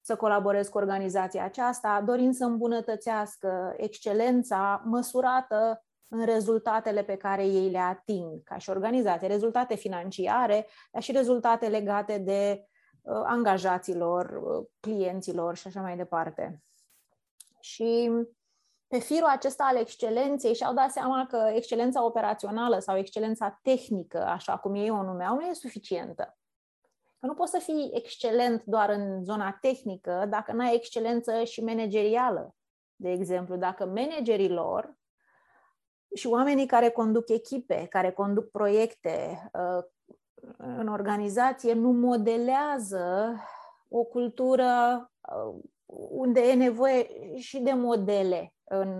să 0.05 0.15
colaborez 0.15 0.67
cu 0.67 0.77
organizația 0.77 1.43
aceasta, 1.43 2.01
dorind 2.05 2.33
să 2.33 2.45
îmbunătățească 2.45 3.73
excelența 3.77 4.81
măsurată 4.85 5.85
în 6.07 6.25
rezultatele 6.25 7.03
pe 7.03 7.15
care 7.15 7.45
ei 7.45 7.69
le 7.69 7.77
ating 7.77 8.43
ca 8.43 8.57
și 8.57 8.69
organizație, 8.69 9.27
rezultate 9.27 9.75
financiare, 9.75 10.67
dar 10.91 11.01
și 11.01 11.11
rezultate 11.11 11.67
legate 11.67 12.17
de 12.17 12.65
uh, 13.01 13.21
angajaților, 13.23 14.41
uh, 14.43 14.65
clienților 14.79 15.55
și 15.55 15.67
așa 15.67 15.81
mai 15.81 15.97
departe. 15.97 16.63
Și 17.59 18.11
pe 18.87 18.99
firul 18.99 19.29
acesta 19.29 19.63
al 19.63 19.77
excelenței 19.77 20.55
și-au 20.55 20.73
dat 20.73 20.91
seama 20.91 21.25
că 21.29 21.51
excelența 21.53 22.05
operațională 22.05 22.79
sau 22.79 22.97
excelența 22.97 23.59
tehnică, 23.61 24.25
așa 24.25 24.57
cum 24.57 24.75
ei 24.75 24.89
o 24.89 25.03
numeau, 25.03 25.35
nu 25.35 25.41
e 25.41 25.53
suficientă. 25.53 26.37
Că 27.25 27.31
nu 27.31 27.37
poți 27.37 27.51
să 27.51 27.59
fii 27.59 27.91
excelent 27.93 28.63
doar 28.65 28.89
în 28.89 29.23
zona 29.23 29.57
tehnică 29.61 30.25
dacă 30.29 30.51
nu 30.51 30.65
ai 30.65 30.75
excelență 30.75 31.43
și 31.43 31.63
managerială. 31.63 32.55
De 32.95 33.11
exemplu, 33.11 33.55
dacă 33.55 33.85
managerii 33.85 34.49
lor 34.49 34.95
și 36.15 36.27
oamenii 36.27 36.65
care 36.65 36.89
conduc 36.89 37.29
echipe, 37.29 37.87
care 37.89 38.11
conduc 38.11 38.51
proiecte 38.51 39.49
uh, 39.53 39.83
în 40.57 40.87
organizație 40.87 41.73
nu 41.73 41.91
modelează 41.91 43.35
o 43.89 44.03
cultură 44.03 44.65
uh, 45.35 45.55
unde 46.09 46.39
e 46.39 46.53
nevoie 46.53 47.07
și 47.37 47.59
de 47.59 47.71
modele, 47.73 48.53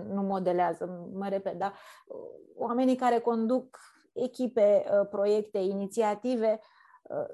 nu 0.08 0.22
modelează, 0.22 1.08
mă 1.12 1.28
repet, 1.28 1.58
da? 1.58 1.72
Oamenii 2.56 2.96
care 2.96 3.18
conduc 3.18 3.78
echipe, 4.12 4.84
uh, 4.90 5.08
proiecte, 5.08 5.58
inițiative, 5.58 6.60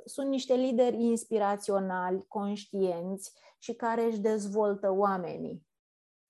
sunt 0.04 0.28
niște 0.28 0.54
lideri 0.54 1.02
inspiraționali, 1.02 2.24
conștienți 2.28 3.32
și 3.58 3.74
care 3.74 4.02
își 4.04 4.20
dezvoltă 4.20 4.90
oamenii 4.90 5.66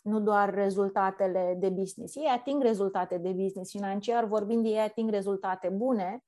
nu 0.03 0.21
doar 0.21 0.55
rezultatele 0.55 1.57
de 1.59 1.69
business. 1.69 2.17
Ei 2.17 2.27
ating 2.27 2.63
rezultate 2.63 3.19
de 3.19 3.33
business 3.33 3.71
financiar, 3.71 4.25
vorbind 4.25 4.65
ei 4.65 4.79
ating 4.79 5.11
rezultate 5.11 5.69
bune, 5.69 6.25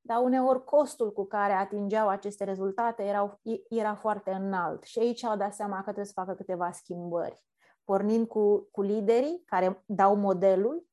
dar 0.00 0.22
uneori 0.22 0.64
costul 0.64 1.12
cu 1.12 1.26
care 1.26 1.52
atingeau 1.52 2.08
aceste 2.08 2.44
rezultate 2.44 3.02
erau, 3.02 3.40
era 3.68 3.94
foarte 3.94 4.30
înalt. 4.30 4.82
Și 4.82 4.98
aici 4.98 5.24
au 5.24 5.36
dat 5.36 5.54
seama 5.54 5.76
că 5.76 5.82
trebuie 5.82 6.04
să 6.04 6.12
facă 6.14 6.34
câteva 6.34 6.70
schimbări. 6.70 7.44
Pornind 7.84 8.26
cu, 8.26 8.68
cu 8.70 8.82
liderii 8.82 9.42
care 9.46 9.82
dau 9.86 10.16
modelul, 10.16 10.86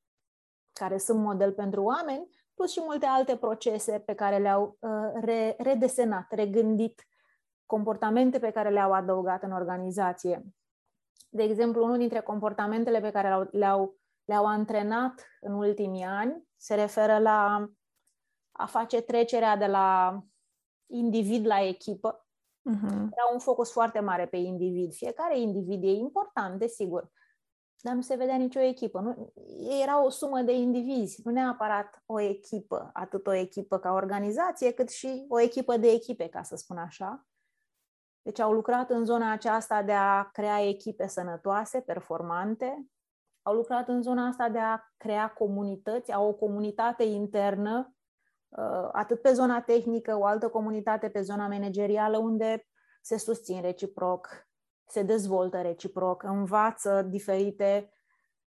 care 0.72 0.98
sunt 0.98 1.20
model 1.20 1.54
pentru 1.54 1.84
oameni, 1.84 2.28
plus 2.58 2.72
și 2.72 2.82
multe 2.84 3.06
alte 3.06 3.36
procese 3.36 4.00
pe 4.00 4.14
care 4.14 4.38
le-au 4.38 4.78
uh, 4.80 5.22
re, 5.22 5.56
redesenat, 5.58 6.32
regândit, 6.32 7.08
comportamente 7.66 8.40
pe 8.40 8.52
care 8.52 8.70
le-au 8.70 8.94
adăugat 8.94 9.44
în 9.44 9.52
organizație. 9.52 10.44
De 11.30 11.44
exemplu, 11.44 11.84
unul 11.84 11.98
dintre 11.98 12.20
comportamentele 12.20 13.00
pe 13.00 13.12
care 13.12 13.28
le-au, 13.28 13.48
le-au, 13.52 13.98
le-au 14.26 14.46
antrenat 14.46 15.26
în 15.42 15.54
ultimii 15.54 16.04
ani 16.04 16.48
se 16.56 16.76
referă 16.76 17.18
la 17.18 17.70
a 18.52 18.66
face 18.66 19.02
trecerea 19.02 19.58
de 19.58 19.66
la 19.66 20.20
individ 20.86 21.46
la 21.46 21.62
echipă. 21.62 22.28
Uh-huh. 22.72 22.92
Era 22.92 23.28
un 23.34 23.40
focus 23.40 23.72
foarte 23.72 24.00
mare 24.00 24.28
pe 24.28 24.38
individ. 24.38 24.94
Fiecare 24.94 25.40
individ 25.40 25.84
e 25.84 25.88
important, 25.88 26.60
desigur, 26.60 27.12
dar 27.88 27.96
nu 27.96 28.01
se 28.01 28.15
vedea 28.15 28.36
nicio 28.36 28.60
echipă. 28.60 29.00
Nu, 29.00 29.34
era 29.82 30.03
o 30.03 30.10
sumă 30.10 30.41
de 30.41 30.51
indivizi, 30.51 31.22
nu 31.24 31.32
neapărat 31.32 32.03
o 32.06 32.20
echipă, 32.20 32.89
atât 32.94 33.27
o 33.27 33.34
echipă 33.34 33.77
ca 33.79 33.91
organizație, 33.91 34.72
cât 34.72 34.89
și 34.89 35.25
o 35.29 35.39
echipă 35.39 35.77
de 35.77 35.88
echipe, 35.88 36.27
ca 36.27 36.44
să 36.44 36.56
spun 36.56 36.77
așa. 36.77 37.27
Deci 38.22 38.39
au 38.39 38.53
lucrat 38.53 38.89
în 38.89 39.06
zona 39.06 39.32
aceasta 39.32 39.84
de 39.84 39.91
a 39.91 40.24
crea 40.24 40.62
echipe 40.62 41.08
sănătoase, 41.08 41.79
performante, 41.79 42.88
au 43.41 43.53
lucrat 43.53 43.88
în 43.88 44.01
zona 44.01 44.27
asta 44.27 44.50
de 44.50 44.60
a 44.60 44.79
crea 44.98 45.34
comunități, 45.34 46.12
au 46.12 46.27
o 46.27 46.34
comunitate 46.34 47.03
internă, 47.03 47.96
uh, 48.50 48.89
atât 48.91 49.22
pe 49.22 49.34
zona 49.34 49.62
tehnică, 49.62 50.17
o 50.17 50.25
altă 50.25 50.50
comunitate 50.50 51.10
pe 51.10 51.22
zona 51.22 51.48
managerială, 51.48 52.17
unde 52.17 52.67
se 53.01 53.17
susțin 53.17 53.62
reciproc, 53.62 54.47
se 54.88 55.01
dezvoltă 55.01 55.62
reciproc, 55.62 56.24
învață 56.24 57.01
diferite 57.01 57.91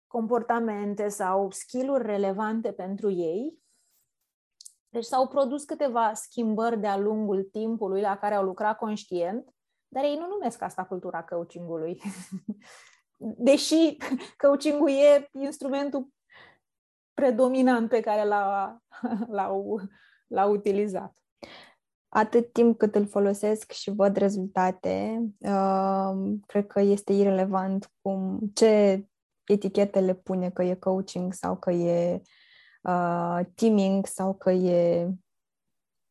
comportamente 0.07 1.07
sau 1.07 1.51
skill-uri 1.51 2.05
relevante 2.05 2.71
pentru 2.71 3.11
ei. 3.11 3.59
Deci 4.89 5.05
s-au 5.05 5.27
produs 5.27 5.63
câteva 5.63 6.13
schimbări 6.13 6.79
de-a 6.79 6.97
lungul 6.97 7.43
timpului 7.43 8.01
la 8.01 8.17
care 8.17 8.35
au 8.35 8.43
lucrat 8.43 8.77
conștient 8.77 9.57
dar 9.87 10.03
ei 10.03 10.15
nu 10.15 10.27
numesc 10.27 10.61
asta 10.61 10.85
cultura 10.85 11.23
coachingului. 11.23 12.01
Deși 13.49 13.97
coachingul 14.37 14.89
e 14.89 15.29
instrumentul 15.31 16.07
predominant 17.13 17.89
pe 17.89 17.99
care 17.99 18.23
l-a, 18.23 18.77
l-au, 19.37 19.81
l-au 20.27 20.51
utilizat. 20.51 21.26
Atât 22.17 22.53
timp 22.53 22.77
cât 22.77 22.95
îl 22.95 23.07
folosesc 23.07 23.71
și 23.71 23.91
văd 23.91 24.15
rezultate, 24.15 25.23
uh, 25.39 26.35
cred 26.45 26.67
că 26.67 26.79
este 26.79 27.13
irelevant 27.13 27.91
cum, 28.01 28.39
ce 28.53 29.05
etichete 29.45 29.99
le 29.99 30.13
pune, 30.13 30.49
că 30.49 30.63
e 30.63 30.75
coaching 30.75 31.33
sau 31.33 31.57
că 31.57 31.71
e 31.71 32.21
uh, 32.81 33.39
teaming 33.55 34.05
sau 34.05 34.33
că 34.33 34.51
e 34.51 35.09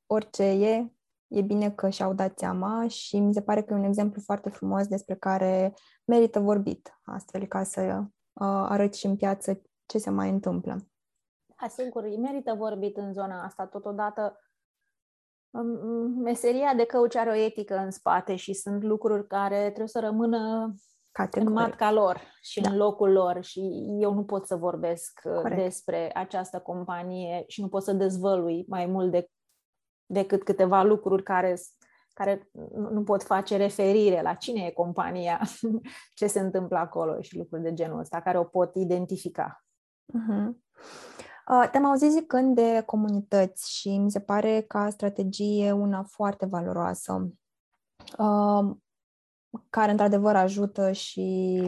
orice 0.07 0.43
e, 0.43 0.93
e 1.27 1.43
bine 1.43 1.71
că 1.71 1.89
și-au 1.89 2.15
dat 2.15 2.39
seama 2.39 2.89
și 2.89 3.19
mi 3.19 3.35
se 3.35 3.43
pare 3.43 3.63
că 3.63 3.73
e 3.73 3.77
un 3.77 3.85
exemplu 3.85 4.21
foarte 4.21 4.49
frumos 4.49 4.87
despre 4.87 5.15
care 5.15 5.75
merită 6.05 6.41
vorbit, 6.41 7.01
astfel 7.05 7.47
ca 7.47 7.63
să 7.63 7.81
uh, 7.81 8.67
arăți 8.69 8.99
și 8.99 9.07
în 9.07 9.17
piață 9.17 9.63
ce 9.87 9.99
se 9.99 10.11
mai 10.11 10.31
întâmplă. 10.31 10.89
Asigur, 11.57 12.03
îi 12.03 12.19
merită 12.19 12.55
vorbit 12.55 12.97
în 12.97 13.13
zona 13.13 13.45
asta. 13.45 13.67
Totodată, 13.67 14.41
meseria 16.23 16.75
de 16.75 16.87
coach 16.87 17.17
are 17.17 17.31
o 17.31 17.35
etică 17.35 17.77
în 17.77 17.91
spate 17.91 18.37
și 18.37 18.53
sunt 18.53 18.83
lucruri 18.83 19.27
care 19.27 19.65
trebuie 19.65 19.89
să 19.89 20.01
rămână 20.01 20.75
Categoric. 21.13 21.49
în 21.49 21.55
matca 21.55 21.93
lor 21.93 22.21
și 22.41 22.61
da. 22.61 22.71
în 22.71 22.77
locul 22.77 23.13
lor 23.13 23.43
și 23.43 23.61
eu 24.01 24.15
nu 24.15 24.25
pot 24.25 24.47
să 24.47 24.57
vorbesc 24.57 25.21
uh, 25.25 25.33
Corect. 25.33 25.63
despre 25.63 26.11
această 26.15 26.59
companie 26.59 27.45
și 27.47 27.61
nu 27.61 27.69
pot 27.69 27.83
să 27.83 27.93
dezvălui 27.93 28.65
mai 28.69 28.87
mult 28.87 29.11
de, 29.11 29.31
decât 30.07 30.43
câteva 30.43 30.83
lucruri 30.83 31.23
care, 31.23 31.59
care 32.15 32.51
nu 32.91 33.03
pot 33.03 33.23
face 33.23 33.57
referire 33.57 34.23
la 34.23 34.35
cine 34.35 34.65
e 34.65 34.71
compania, 34.71 35.41
ce 36.19 36.27
se 36.27 36.41
întâmplă 36.41 36.79
acolo 36.79 37.21
și 37.21 37.37
lucruri 37.37 37.63
de 37.63 37.73
genul 37.73 37.99
ăsta, 37.99 38.21
care 38.21 38.39
o 38.39 38.45
pot 38.45 38.75
identifica. 38.75 39.65
Uh-huh. 40.07 40.51
Uh, 41.51 41.69
te-am 41.71 41.85
auzit 41.85 42.11
zicând 42.11 42.55
de 42.55 42.83
comunități 42.87 43.73
și 43.73 43.99
mi 43.99 44.11
se 44.11 44.21
pare 44.21 44.61
ca 44.61 44.91
strategie 44.91 45.73
una 45.73 46.03
foarte 46.03 46.47
valoroasă. 46.47 47.29
Uh, 48.19 48.77
care 49.71 49.91
într-adevăr 49.91 50.37
ajută 50.37 50.93
și 50.93 51.61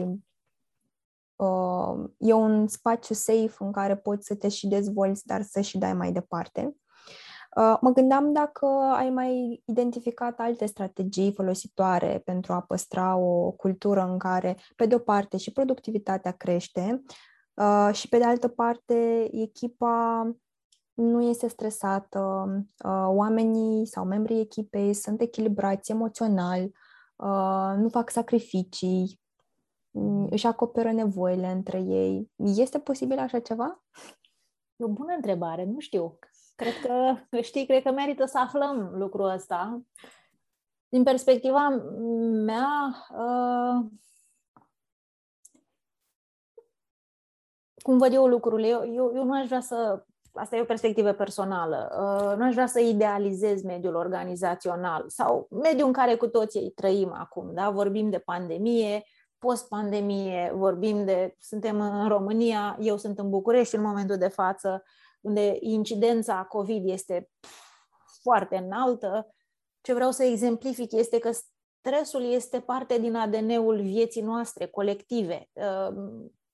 uh, 1.35 2.09
e 2.17 2.33
un 2.33 2.67
spațiu 2.67 3.15
safe 3.15 3.55
în 3.59 3.71
care 3.71 3.97
poți 3.97 4.25
să 4.25 4.35
te 4.35 4.47
și 4.47 4.67
dezvolți, 4.67 5.25
dar 5.25 5.41
să 5.41 5.61
și 5.61 5.77
dai 5.77 5.93
mai 5.93 6.11
departe. 6.11 6.75
Uh, 7.55 7.77
mă 7.81 7.89
gândeam 7.89 8.33
dacă 8.33 8.65
ai 8.95 9.09
mai 9.09 9.63
identificat 9.65 10.39
alte 10.39 10.65
strategii 10.65 11.33
folositoare 11.33 12.21
pentru 12.25 12.53
a 12.53 12.61
păstra 12.61 13.15
o 13.15 13.51
cultură 13.51 14.01
în 14.01 14.17
care, 14.17 14.57
pe 14.75 14.85
de 14.85 14.95
o 14.95 14.99
parte, 14.99 15.37
și 15.37 15.51
productivitatea 15.51 16.31
crește 16.31 17.03
uh, 17.59 17.89
și, 17.93 18.09
pe 18.09 18.17
de 18.17 18.23
altă 18.23 18.47
parte, 18.47 19.29
echipa 19.31 20.31
nu 20.93 21.21
este 21.21 21.47
stresată, 21.47 22.47
uh, 22.85 23.07
oamenii 23.07 23.85
sau 23.85 24.05
membrii 24.05 24.39
echipei 24.39 24.93
sunt 24.93 25.21
echilibrați 25.21 25.91
emoțional, 25.91 26.71
Uh, 27.23 27.73
nu 27.77 27.89
fac 27.89 28.09
sacrificii, 28.09 29.19
mm, 29.91 30.27
își 30.29 30.47
acoperă 30.47 30.91
nevoile 30.91 31.47
între 31.47 31.79
ei. 31.79 32.31
Este 32.35 32.79
posibil 32.79 33.17
așa 33.17 33.39
ceva? 33.39 33.83
E 34.75 34.83
o 34.83 34.87
bună 34.87 35.13
întrebare, 35.15 35.65
nu 35.65 35.79
știu. 35.79 36.19
Cred 36.55 36.73
că, 36.83 37.15
știi, 37.41 37.65
cred 37.65 37.83
că 37.83 37.91
merită 37.91 38.25
să 38.25 38.39
aflăm 38.39 38.91
lucrul 38.93 39.29
ăsta. 39.29 39.81
Din 40.89 41.03
perspectiva 41.03 41.69
mea, 42.45 42.95
uh, 43.11 43.85
cum 47.89 47.97
văd 47.97 48.13
eu 48.13 48.27
lucrurile, 48.27 48.67
eu, 48.67 48.93
eu, 48.93 49.11
eu 49.15 49.23
nu 49.23 49.39
aș 49.39 49.47
vrea 49.47 49.61
să 49.61 50.03
asta 50.33 50.55
e 50.55 50.61
o 50.61 50.65
perspectivă 50.65 51.11
personală, 51.11 51.89
uh, 51.91 52.37
nu 52.37 52.45
aș 52.45 52.53
vrea 52.53 52.67
să 52.67 52.79
idealizez 52.79 53.61
mediul 53.61 53.95
organizațional 53.95 55.03
sau 55.07 55.47
mediul 55.63 55.87
în 55.87 55.93
care 55.93 56.15
cu 56.15 56.27
toții 56.27 56.71
trăim 56.71 57.13
acum, 57.13 57.53
da? 57.53 57.69
vorbim 57.69 58.09
de 58.09 58.19
pandemie, 58.19 59.03
post-pandemie, 59.37 60.51
vorbim 60.55 61.05
de, 61.05 61.35
suntem 61.39 61.81
în 61.81 62.07
România, 62.07 62.77
eu 62.79 62.97
sunt 62.97 63.19
în 63.19 63.29
București 63.29 63.75
în 63.75 63.81
momentul 63.81 64.17
de 64.17 64.27
față, 64.27 64.83
unde 65.21 65.57
incidența 65.59 66.43
COVID 66.43 66.89
este 66.89 67.29
foarte 68.21 68.57
înaltă. 68.57 69.35
Ce 69.81 69.93
vreau 69.93 70.11
să 70.11 70.23
exemplific 70.23 70.91
este 70.91 71.19
că 71.19 71.29
stresul 71.79 72.23
este 72.23 72.59
parte 72.59 72.99
din 72.99 73.15
ADN-ul 73.15 73.81
vieții 73.81 74.21
noastre 74.21 74.65
colective. 74.65 75.49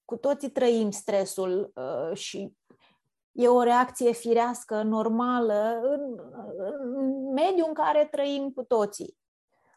Uh, 0.05 0.15
cu 0.15 0.15
toții 0.17 0.49
trăim 0.49 0.91
stresul 0.91 1.71
uh, 1.75 2.17
și 2.17 2.55
e 3.31 3.47
o 3.47 3.63
reacție 3.63 4.11
firească, 4.11 4.81
normală, 4.81 5.79
în, 5.83 6.19
în 6.93 7.33
mediul 7.33 7.67
în 7.67 7.73
care 7.73 8.07
trăim 8.11 8.51
cu 8.51 8.63
toții. 8.63 9.17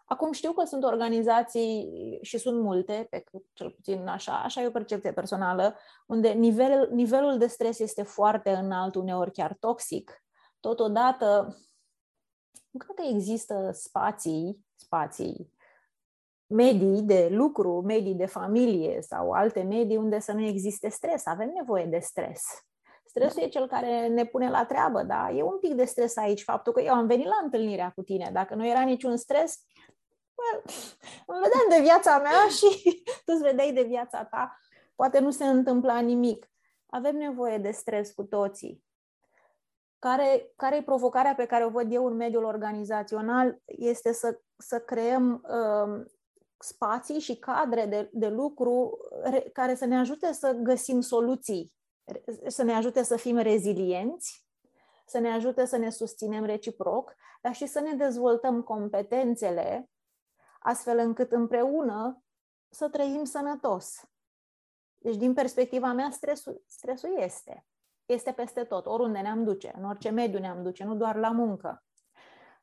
Acum 0.04 0.32
știu 0.32 0.52
că 0.52 0.64
sunt 0.64 0.85
organizații 0.85 2.18
și 2.23 2.38
sunt 2.38 2.61
multe, 2.62 3.06
pe 3.11 3.25
cel 3.52 3.70
puțin 3.70 4.06
așa, 4.06 4.42
așa 4.42 4.62
e 4.62 4.66
o 4.66 4.70
percepție 4.70 5.12
personală, 5.12 5.76
unde 6.06 6.28
nivel, 6.28 6.88
nivelul 6.92 7.38
de 7.38 7.47
stres 7.47 7.78
este 7.78 8.02
foarte 8.02 8.50
înalt, 8.50 8.94
uneori 8.94 9.32
chiar 9.32 9.56
toxic. 9.61 10.23
Totodată, 10.61 11.56
nu 12.71 12.78
cred 12.78 12.97
că 12.97 13.02
există 13.14 13.71
spații, 13.73 14.67
spații, 14.75 15.52
medii 16.49 17.02
de 17.02 17.28
lucru, 17.30 17.82
medii 17.87 18.15
de 18.15 18.26
familie 18.26 19.00
sau 19.00 19.30
alte 19.30 19.63
medii 19.63 19.97
unde 19.97 20.19
să 20.19 20.32
nu 20.32 20.43
existe 20.43 20.89
stres. 20.89 21.26
Avem 21.26 21.52
nevoie 21.54 21.84
de 21.84 21.99
stres. 21.99 22.43
Stresul 23.04 23.43
e 23.43 23.49
cel 23.49 23.67
care 23.67 24.06
ne 24.06 24.25
pune 24.25 24.50
la 24.50 24.65
treabă, 24.65 25.02
da? 25.02 25.30
E 25.30 25.43
un 25.43 25.58
pic 25.58 25.73
de 25.73 25.84
stres 25.84 26.17
aici, 26.17 26.43
faptul 26.43 26.73
că 26.73 26.80
eu 26.80 26.95
am 26.95 27.06
venit 27.06 27.26
la 27.26 27.41
întâlnirea 27.43 27.93
cu 27.95 28.02
tine. 28.02 28.30
Dacă 28.32 28.54
nu 28.54 28.67
era 28.67 28.80
niciun 28.80 29.17
stres, 29.17 29.65
well, 30.34 30.65
îmi 31.26 31.41
vedeam 31.43 31.67
de 31.69 31.89
viața 31.89 32.19
mea 32.19 32.49
și 32.58 33.02
tu 33.25 33.32
îți 33.32 33.43
vedeai 33.43 33.73
de 33.73 33.82
viața 33.82 34.25
ta. 34.25 34.58
Poate 34.97 35.19
nu 35.19 35.30
se 35.30 35.45
întâmpla 35.45 35.99
nimic. 35.99 36.50
Avem 36.87 37.17
nevoie 37.17 37.58
de 37.58 37.71
stres 37.71 38.13
cu 38.13 38.25
toții. 38.25 38.87
Care, 39.99 40.52
care 40.56 40.76
e 40.76 40.82
provocarea 40.82 41.34
pe 41.34 41.47
care 41.47 41.65
o 41.65 41.71
văd 41.71 41.93
eu 41.93 42.06
în 42.06 42.17
mediul 42.17 42.45
organizațional? 42.45 43.58
Este 43.65 44.13
să, 44.13 44.41
să 44.56 44.78
creăm 44.78 45.43
uh, 45.43 46.06
spații 46.58 47.18
și 47.18 47.36
cadre 47.36 47.86
de, 47.86 48.10
de 48.12 48.28
lucru 48.28 48.99
re, 49.23 49.40
care 49.40 49.75
să 49.75 49.84
ne 49.84 49.99
ajute 49.99 50.32
să 50.32 50.52
găsim 50.52 51.00
soluții 51.00 51.76
să 52.47 52.62
ne 52.62 52.73
ajute 52.73 53.02
să 53.02 53.16
fim 53.16 53.36
rezilienți, 53.36 54.47
să 55.06 55.18
ne 55.18 55.32
ajute 55.32 55.64
să 55.64 55.76
ne 55.76 55.90
susținem 55.90 56.44
reciproc, 56.44 57.14
dar 57.40 57.54
și 57.54 57.66
să 57.66 57.80
ne 57.80 57.94
dezvoltăm 57.94 58.62
competențele 58.62 59.90
astfel 60.58 60.99
încât 60.99 61.32
împreună 61.32 62.23
să 62.68 62.88
trăim 62.88 63.25
sănătos. 63.25 64.00
Deci, 64.99 65.16
din 65.16 65.34
perspectiva 65.34 65.92
mea, 65.92 66.10
stresul, 66.10 66.62
stresul 66.66 67.18
este. 67.18 67.66
Este 68.06 68.32
peste 68.32 68.64
tot, 68.64 68.86
oriunde 68.86 69.18
ne-am 69.18 69.44
duce, 69.44 69.73
în 69.76 69.84
orice 69.84 70.10
mediu 70.10 70.38
ne-am 70.38 70.62
duce, 70.62 70.84
nu 70.84 70.94
doar 70.94 71.16
la 71.16 71.30
muncă. 71.30 71.84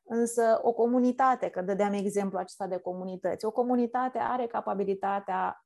Însă 0.08 0.60
o 0.62 0.72
comunitate, 0.72 1.48
că 1.48 1.62
dădeam 1.62 1.92
exemplu 1.92 2.38
acesta 2.38 2.66
de 2.66 2.78
comunități, 2.78 3.44
o 3.44 3.50
comunitate 3.50 4.18
are 4.18 4.46
capabilitatea 4.46 5.64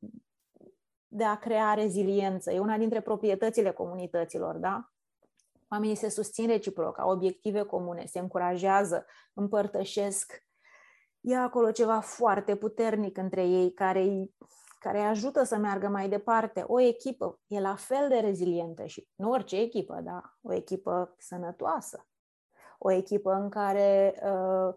de 1.06 1.24
a 1.24 1.38
crea 1.38 1.74
reziliență. 1.74 2.52
E 2.52 2.58
una 2.58 2.76
dintre 2.76 3.00
proprietățile 3.00 3.70
comunităților, 3.70 4.56
da? 4.56 4.90
Oamenii 5.70 5.94
se 5.94 6.08
susțin 6.08 6.46
reciproc, 6.46 6.98
au 6.98 7.10
obiective 7.10 7.62
comune, 7.62 8.04
se 8.04 8.18
încurajează, 8.18 9.06
împărtășesc. 9.34 10.44
E 11.20 11.36
acolo 11.36 11.70
ceva 11.70 12.00
foarte 12.00 12.56
puternic 12.56 13.16
între 13.16 13.46
ei 13.46 13.72
care 13.72 14.00
îi, 14.00 14.34
care 14.78 14.98
îi 14.98 15.06
ajută 15.06 15.42
să 15.42 15.56
meargă 15.56 15.88
mai 15.88 16.08
departe. 16.08 16.64
O 16.66 16.80
echipă 16.80 17.40
e 17.46 17.60
la 17.60 17.74
fel 17.74 18.08
de 18.08 18.16
rezilientă 18.18 18.84
și 18.84 19.08
nu 19.14 19.30
orice 19.30 19.56
echipă, 19.56 20.00
da? 20.04 20.22
O 20.42 20.52
echipă 20.52 21.14
sănătoasă. 21.18 22.09
O 22.82 22.90
echipă 22.90 23.32
în 23.32 23.48
care 23.48 24.14
uh, 24.24 24.74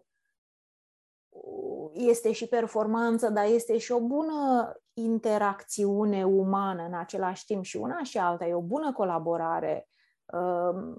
este 1.94 2.32
și 2.32 2.48
performanță, 2.48 3.30
dar 3.30 3.46
este 3.46 3.78
și 3.78 3.92
o 3.92 4.00
bună 4.00 4.72
interacțiune 4.94 6.26
umană 6.26 6.84
în 6.84 6.94
același 6.94 7.46
timp 7.46 7.64
și 7.64 7.78
una 7.78 8.04
și 8.04 8.18
alta, 8.18 8.46
e 8.46 8.54
o 8.54 8.62
bună 8.62 8.94
colaborare, 8.94 9.88
um, 10.26 10.98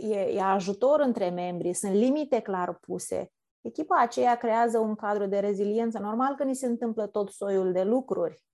e, 0.00 0.18
e 0.18 0.42
ajutor 0.42 1.00
între 1.00 1.28
membri, 1.28 1.72
sunt 1.72 1.92
limite 1.92 2.40
clar 2.40 2.74
puse. 2.74 3.32
Echipa 3.60 4.00
aceea 4.00 4.36
creează 4.36 4.78
un 4.78 4.94
cadru 4.94 5.26
de 5.26 5.38
reziliență. 5.38 5.98
Normal 5.98 6.34
că 6.34 6.44
ni 6.44 6.54
se 6.54 6.66
întâmplă 6.66 7.06
tot 7.06 7.30
soiul 7.30 7.72
de 7.72 7.82
lucruri, 7.82 8.44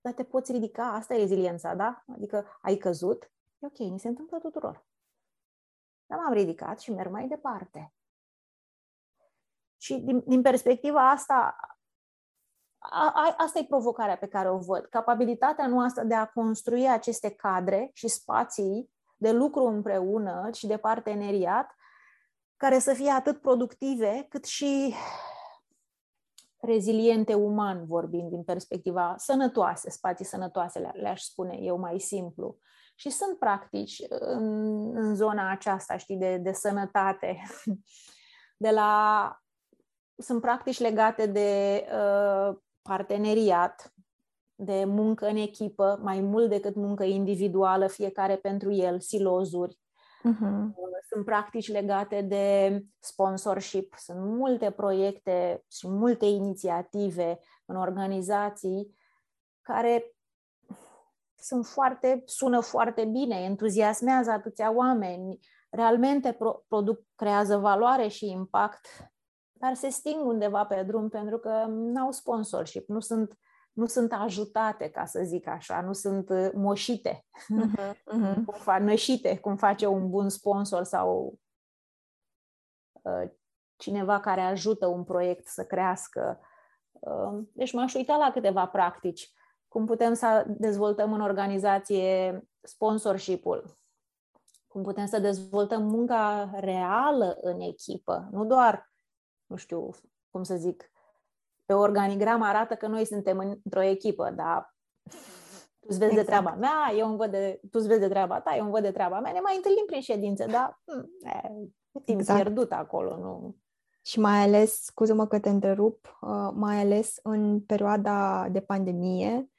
dar 0.00 0.12
te 0.12 0.24
poți 0.24 0.52
ridica, 0.52 0.92
asta 0.92 1.14
e 1.14 1.18
reziliența, 1.18 1.74
da? 1.74 2.04
Adică 2.14 2.46
ai 2.60 2.76
căzut, 2.76 3.32
e 3.58 3.66
ok, 3.66 3.78
ni 3.78 3.98
se 3.98 4.08
întâmplă 4.08 4.38
tuturor. 4.38 4.86
Dar 6.08 6.18
m-am 6.18 6.32
ridicat 6.32 6.80
și 6.80 6.92
merg 6.92 7.10
mai 7.10 7.28
departe. 7.28 7.92
Și 9.76 9.94
din, 9.94 10.22
din 10.26 10.42
perspectiva 10.42 11.10
asta, 11.10 11.56
a, 12.78 13.12
a, 13.14 13.34
asta 13.36 13.58
e 13.58 13.64
provocarea 13.64 14.16
pe 14.16 14.28
care 14.28 14.50
o 14.50 14.58
văd. 14.58 14.84
Capabilitatea 14.84 15.66
noastră 15.66 16.04
de 16.04 16.14
a 16.14 16.26
construi 16.26 16.88
aceste 16.88 17.30
cadre 17.30 17.90
și 17.92 18.08
spații 18.08 18.90
de 19.16 19.32
lucru 19.32 19.64
împreună 19.64 20.50
și 20.52 20.66
de 20.66 20.76
parteneriat 20.76 21.74
care 22.56 22.78
să 22.78 22.94
fie 22.94 23.10
atât 23.10 23.40
productive 23.40 24.26
cât 24.28 24.44
și 24.44 24.94
reziliente 26.60 27.34
uman, 27.34 27.86
vorbind 27.86 28.30
din 28.30 28.44
perspectiva 28.44 29.14
sănătoase, 29.16 29.90
spații 29.90 30.24
sănătoase, 30.24 30.78
le- 30.78 30.92
le-aș 30.94 31.22
spune 31.22 31.56
eu 31.56 31.78
mai 31.78 32.00
simplu. 32.00 32.58
Și 32.98 33.10
sunt 33.10 33.38
practici 33.38 34.02
în, 34.08 34.96
în 34.96 35.14
zona 35.14 35.50
aceasta, 35.50 35.96
știi, 35.96 36.16
de, 36.16 36.36
de 36.36 36.52
sănătate, 36.52 37.42
de 38.64 38.70
la 38.70 39.32
sunt 40.16 40.40
practici 40.40 40.78
legate 40.78 41.26
de 41.26 41.84
uh, 41.92 42.56
parteneriat, 42.82 43.92
de 44.54 44.84
muncă 44.84 45.26
în 45.26 45.36
echipă, 45.36 45.98
mai 46.02 46.20
mult 46.20 46.48
decât 46.48 46.74
muncă 46.74 47.04
individuală, 47.04 47.86
fiecare 47.86 48.36
pentru 48.36 48.72
el, 48.72 49.00
silozuri, 49.00 49.78
Uh-huh. 50.18 50.74
Sunt 51.08 51.24
practici 51.24 51.68
legate 51.68 52.20
de 52.20 52.78
sponsorship, 52.98 53.94
sunt 53.96 54.18
multe 54.18 54.70
proiecte 54.70 55.64
și 55.70 55.88
multe 55.88 56.26
inițiative 56.26 57.38
în 57.64 57.76
organizații 57.76 58.96
care 59.62 60.16
sunt 61.40 61.66
foarte, 61.66 62.22
sună 62.24 62.60
foarte 62.60 63.04
bine, 63.04 63.36
entuziasmează 63.36 64.30
atâția 64.30 64.72
oameni, 64.72 65.38
realmente 65.70 66.32
pro- 66.32 66.64
produc, 66.68 67.00
creează 67.14 67.56
valoare 67.56 68.08
și 68.08 68.30
impact, 68.30 68.86
dar 69.52 69.74
se 69.74 69.88
sting 69.88 70.26
undeva 70.26 70.64
pe 70.64 70.82
drum 70.82 71.08
pentru 71.08 71.38
că 71.38 71.64
n-au 71.68 72.10
sponsorship, 72.10 72.88
nu 72.88 73.00
sunt, 73.00 73.38
nu 73.72 73.86
sunt 73.86 74.12
ajutate, 74.12 74.90
ca 74.90 75.04
să 75.04 75.20
zic 75.24 75.46
așa, 75.46 75.80
nu 75.80 75.92
sunt 75.92 76.28
uh, 76.28 76.50
moșite, 76.54 77.24
uh-huh, 77.34 77.94
uh-huh. 77.94 78.34
Cum 78.44 78.54
fa- 78.60 78.80
nășite, 78.80 79.38
cum 79.38 79.56
face 79.56 79.86
un 79.86 80.10
bun 80.10 80.28
sponsor 80.28 80.82
sau 80.82 81.38
uh, 83.02 83.30
cineva 83.76 84.20
care 84.20 84.40
ajută 84.40 84.86
un 84.86 85.04
proiect 85.04 85.46
să 85.46 85.64
crească. 85.64 86.40
Uh, 86.90 87.38
deci 87.52 87.72
m-aș 87.72 87.94
uita 87.94 88.16
la 88.16 88.30
câteva 88.32 88.66
practici. 88.66 89.32
Cum 89.78 89.86
putem 89.86 90.14
să 90.14 90.44
dezvoltăm 90.48 91.12
în 91.12 91.20
organizație 91.20 92.40
sponsorship-ul, 92.62 93.78
cum 94.66 94.82
putem 94.82 95.06
să 95.06 95.18
dezvoltăm 95.18 95.82
munca 95.82 96.50
reală 96.54 97.38
în 97.40 97.60
echipă, 97.60 98.28
nu 98.30 98.44
doar, 98.44 98.92
nu 99.46 99.56
știu 99.56 99.90
cum 100.30 100.42
să 100.42 100.56
zic, 100.56 100.90
pe 101.64 101.72
organigram 101.72 102.42
arată 102.42 102.74
că 102.74 102.86
noi 102.86 103.04
suntem 103.04 103.38
într-o 103.38 103.82
echipă, 103.82 104.30
dar 104.30 104.76
tu 105.80 105.86
vezi 105.86 106.02
exact. 106.02 106.16
de 106.16 106.24
treaba 106.24 106.54
mea, 106.54 106.92
eu 106.96 107.08
îmi 107.08 107.16
văd 107.16 107.30
de, 107.30 107.60
tu 107.70 107.78
vezi 107.78 108.00
de 108.00 108.08
treaba 108.08 108.40
ta, 108.40 108.56
eu 108.56 108.62
îmi 108.62 108.72
văd 108.72 108.82
de 108.82 108.92
treaba 108.92 109.20
mea, 109.20 109.32
ne 109.32 109.40
mai 109.40 109.56
întâlnim 109.56 109.84
prin 109.86 110.00
ședințe, 110.00 110.46
dar 110.46 110.80
hmm, 110.84 111.10
e, 111.22 112.00
timp 112.04 112.18
exact. 112.18 112.42
pierdut 112.42 112.72
acolo, 112.72 113.16
nu... 113.16 113.56
Și 114.02 114.20
mai 114.20 114.42
ales, 114.42 114.82
scuză-mă 114.82 115.26
că 115.26 115.38
te 115.38 115.48
întrerup, 115.48 116.18
uh, 116.20 116.50
mai 116.54 116.80
ales 116.80 117.18
în 117.22 117.60
perioada 117.60 118.48
de 118.48 118.60
pandemie, 118.60 119.50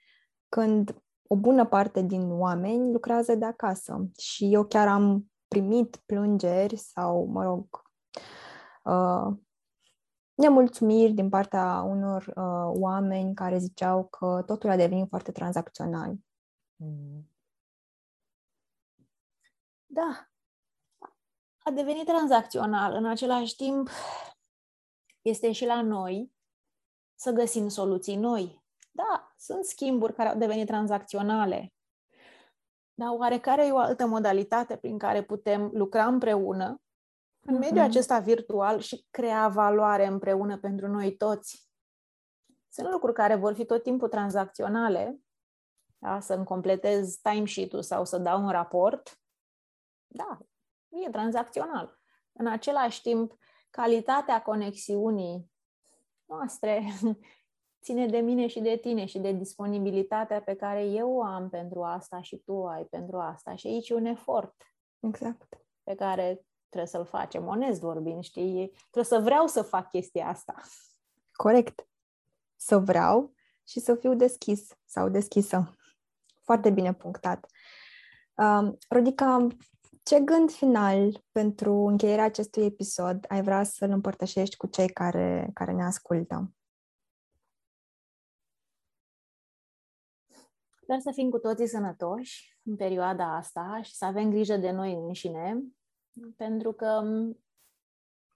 când 0.50 1.02
o 1.28 1.36
bună 1.36 1.66
parte 1.66 2.02
din 2.02 2.32
oameni 2.32 2.92
lucrează 2.92 3.36
de 3.36 3.46
acasă 3.46 4.10
și 4.18 4.54
eu 4.54 4.66
chiar 4.66 4.88
am 4.88 5.32
primit 5.48 5.96
plângeri 6.06 6.76
sau, 6.76 7.26
mă 7.26 7.44
rog, 7.44 7.84
uh, 8.84 9.38
nemulțumiri 10.34 11.12
din 11.12 11.30
partea 11.30 11.82
unor 11.82 12.26
uh, 12.28 12.80
oameni 12.82 13.34
care 13.34 13.58
ziceau 13.58 14.08
că 14.08 14.44
totul 14.46 14.70
a 14.70 14.76
devenit 14.76 15.10
foarte 15.10 15.32
tranzacțional. 15.32 16.16
Mm. 16.76 17.30
Da, 19.86 20.30
a 21.64 21.72
devenit 21.72 22.06
tranzacțional. 22.06 22.94
În 22.94 23.06
același 23.06 23.56
timp, 23.56 23.90
este 25.22 25.52
și 25.52 25.66
la 25.66 25.82
noi 25.82 26.32
să 27.16 27.32
găsim 27.32 27.68
soluții 27.68 28.16
noi. 28.16 28.59
Da, 29.00 29.34
sunt 29.38 29.66
schimburi 29.66 30.14
care 30.14 30.30
au 30.30 30.38
devenit 30.38 30.68
tranzacționale, 30.68 31.74
dar 32.94 33.10
oarecare 33.10 33.66
e 33.66 33.72
o 33.72 33.78
altă 33.78 34.06
modalitate 34.06 34.78
prin 34.78 34.98
care 34.98 35.24
putem 35.24 35.70
lucra 35.74 36.06
împreună 36.06 36.82
în 37.40 37.58
mediul 37.58 37.80
mm-hmm. 37.80 37.90
acesta 37.90 38.20
virtual 38.20 38.80
și 38.80 39.06
crea 39.12 39.48
valoare 39.48 40.06
împreună 40.06 40.58
pentru 40.58 40.88
noi 40.88 41.16
toți. 41.16 41.70
Sunt 42.68 42.90
lucruri 42.92 43.14
care 43.14 43.36
vor 43.36 43.54
fi 43.54 43.66
tot 43.66 43.84
timpul 43.84 44.10
tranzacționale, 44.10 45.20
da? 45.98 46.20
să-mi 46.20 46.46
completez 46.46 47.16
timesheet-ul 47.16 47.82
sau 47.82 48.06
să 48.06 48.18
dau 48.18 48.44
un 48.44 48.50
raport, 48.50 49.20
da, 50.08 50.38
e 50.90 51.10
tranzacțional. 51.10 52.00
În 52.32 52.48
același 52.48 53.02
timp, 53.02 53.38
calitatea 53.70 54.42
conexiunii 54.42 55.52
noastre 56.26 56.84
ține 57.82 58.06
de 58.06 58.18
mine 58.18 58.48
și 58.48 58.60
de 58.60 58.76
tine 58.76 59.06
și 59.06 59.20
de 59.20 59.32
disponibilitatea 59.32 60.42
pe 60.42 60.54
care 60.54 60.84
eu 60.84 61.12
o 61.12 61.24
am 61.24 61.50
pentru 61.50 61.84
asta 61.84 62.22
și 62.22 62.38
tu 62.38 62.66
ai 62.66 62.84
pentru 62.84 63.18
asta. 63.18 63.56
Și 63.56 63.68
aici 63.68 63.90
e 63.90 63.94
un 63.94 64.06
efort. 64.06 64.56
Exact. 65.00 65.58
Pe 65.84 65.96
care 65.96 66.46
trebuie 66.70 66.90
să-l 66.90 67.06
facem, 67.06 67.48
onest 67.48 67.80
vorbind, 67.80 68.24
știi? 68.24 68.72
Trebuie 68.92 69.20
să 69.20 69.20
vreau 69.20 69.48
să 69.48 69.62
fac 69.62 69.90
chestia 69.90 70.28
asta. 70.28 70.62
Corect. 71.32 71.88
Să 72.56 72.78
vreau 72.78 73.34
și 73.68 73.80
să 73.80 73.96
fiu 73.96 74.16
deschis 74.16 74.68
sau 74.86 75.10
deschisă. 75.10 75.76
Foarte 76.42 76.70
bine 76.70 76.94
punctat. 76.94 77.46
Uh, 78.36 78.72
Rodica, 78.90 79.48
ce 80.04 80.20
gând 80.20 80.52
final 80.52 81.24
pentru 81.32 81.74
încheierea 81.74 82.24
acestui 82.24 82.66
episod 82.66 83.26
ai 83.28 83.42
vrea 83.42 83.64
să-l 83.64 83.90
împărtășești 83.90 84.58
cu 84.58 84.68
cei 84.68 84.90
care, 84.90 85.50
care 85.54 85.72
ne 85.72 85.84
ascultă? 85.84 86.54
Sper 90.90 91.02
să 91.02 91.12
fim 91.12 91.30
cu 91.30 91.38
toții 91.38 91.68
sănătoși 91.68 92.60
în 92.64 92.76
perioada 92.76 93.36
asta 93.36 93.80
și 93.84 93.96
să 93.96 94.06
avem 94.06 94.30
grijă 94.30 94.58
de 94.58 94.72
noi 94.72 94.94
înșine, 94.94 95.64
pentru 96.38 96.72
că 96.72 97.02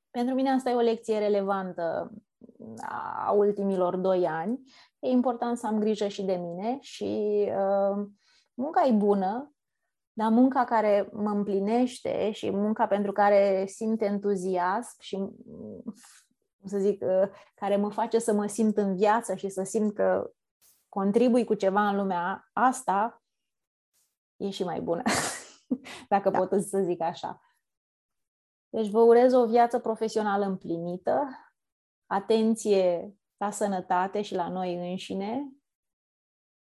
pentru 0.09 0.35
mine 0.35 0.49
asta 0.49 0.69
e 0.69 0.75
o 0.75 0.79
lecție 0.79 1.17
relevantă 1.17 2.11
a 3.25 3.31
ultimilor 3.31 3.95
doi 3.95 4.27
ani. 4.27 4.59
E 4.99 5.07
important 5.07 5.57
să 5.57 5.67
am 5.67 5.79
grijă 5.79 6.07
și 6.07 6.23
de 6.23 6.33
mine 6.33 6.77
și 6.81 7.43
uh, 7.47 8.05
munca 8.53 8.85
e 8.87 8.91
bună, 8.91 9.53
dar 10.13 10.31
munca 10.31 10.63
care 10.63 11.09
mă 11.11 11.29
împlinește 11.29 12.31
și 12.31 12.49
munca 12.49 12.87
pentru 12.87 13.11
care 13.11 13.65
simt 13.65 14.01
entuziasm 14.01 14.95
și, 14.99 15.15
cum 15.15 16.65
să 16.65 16.77
zic, 16.77 17.01
uh, 17.01 17.29
care 17.55 17.75
mă 17.75 17.89
face 17.89 18.19
să 18.19 18.33
mă 18.33 18.47
simt 18.47 18.77
în 18.77 18.95
viață 18.95 19.35
și 19.35 19.49
să 19.49 19.63
simt 19.63 19.93
că 19.93 20.31
contribui 20.93 21.45
cu 21.45 21.53
ceva 21.53 21.87
în 21.87 21.95
lumea 21.95 22.49
asta, 22.53 23.23
e 24.35 24.49
și 24.49 24.63
mai 24.63 24.81
bună, 24.81 25.01
dacă 26.09 26.29
da. 26.29 26.37
pot 26.37 26.61
să 26.61 26.81
zic 26.83 27.01
așa. 27.01 27.41
Deci 28.69 28.89
vă 28.89 28.99
urez 28.99 29.33
o 29.33 29.45
viață 29.45 29.79
profesională 29.79 30.45
împlinită, 30.45 31.27
atenție 32.05 33.15
la 33.37 33.51
sănătate 33.51 34.21
și 34.21 34.35
la 34.35 34.49
noi 34.49 34.89
înșine 34.89 35.51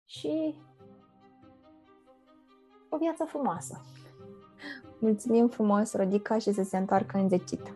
și 0.09 0.61
o 2.89 2.97
viață 2.97 3.25
frumoasă. 3.25 3.81
Mulțumim 4.99 5.49
frumos, 5.49 5.95
Rodica, 5.95 6.39
și 6.39 6.53
să 6.53 6.63
se 6.63 6.77
întoarcă 6.77 7.19
înzecit. 7.19 7.75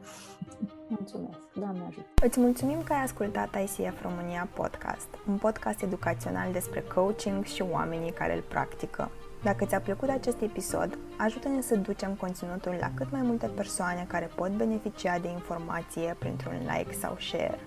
Mulțumesc, 0.98 1.38
Doamne 1.54 1.84
ajută! 1.88 2.06
Îți 2.22 2.40
mulțumim 2.40 2.82
că 2.82 2.92
ai 2.92 3.02
ascultat 3.02 3.54
ICF 3.62 4.02
România 4.02 4.48
Podcast, 4.54 5.08
un 5.28 5.36
podcast 5.36 5.82
educațional 5.82 6.52
despre 6.52 6.80
coaching 6.94 7.44
și 7.44 7.62
oamenii 7.62 8.12
care 8.12 8.34
îl 8.34 8.42
practică. 8.48 9.10
Dacă 9.42 9.64
ți-a 9.64 9.80
plăcut 9.80 10.08
acest 10.08 10.40
episod, 10.40 10.98
ajută-ne 11.18 11.60
să 11.60 11.76
ducem 11.76 12.14
conținutul 12.14 12.76
la 12.80 12.90
cât 12.94 13.10
mai 13.10 13.22
multe 13.22 13.46
persoane 13.46 14.04
care 14.08 14.30
pot 14.34 14.50
beneficia 14.50 15.18
de 15.18 15.28
informație 15.28 16.16
printr-un 16.18 16.58
like 16.58 16.92
sau 16.92 17.16
share. 17.18 17.60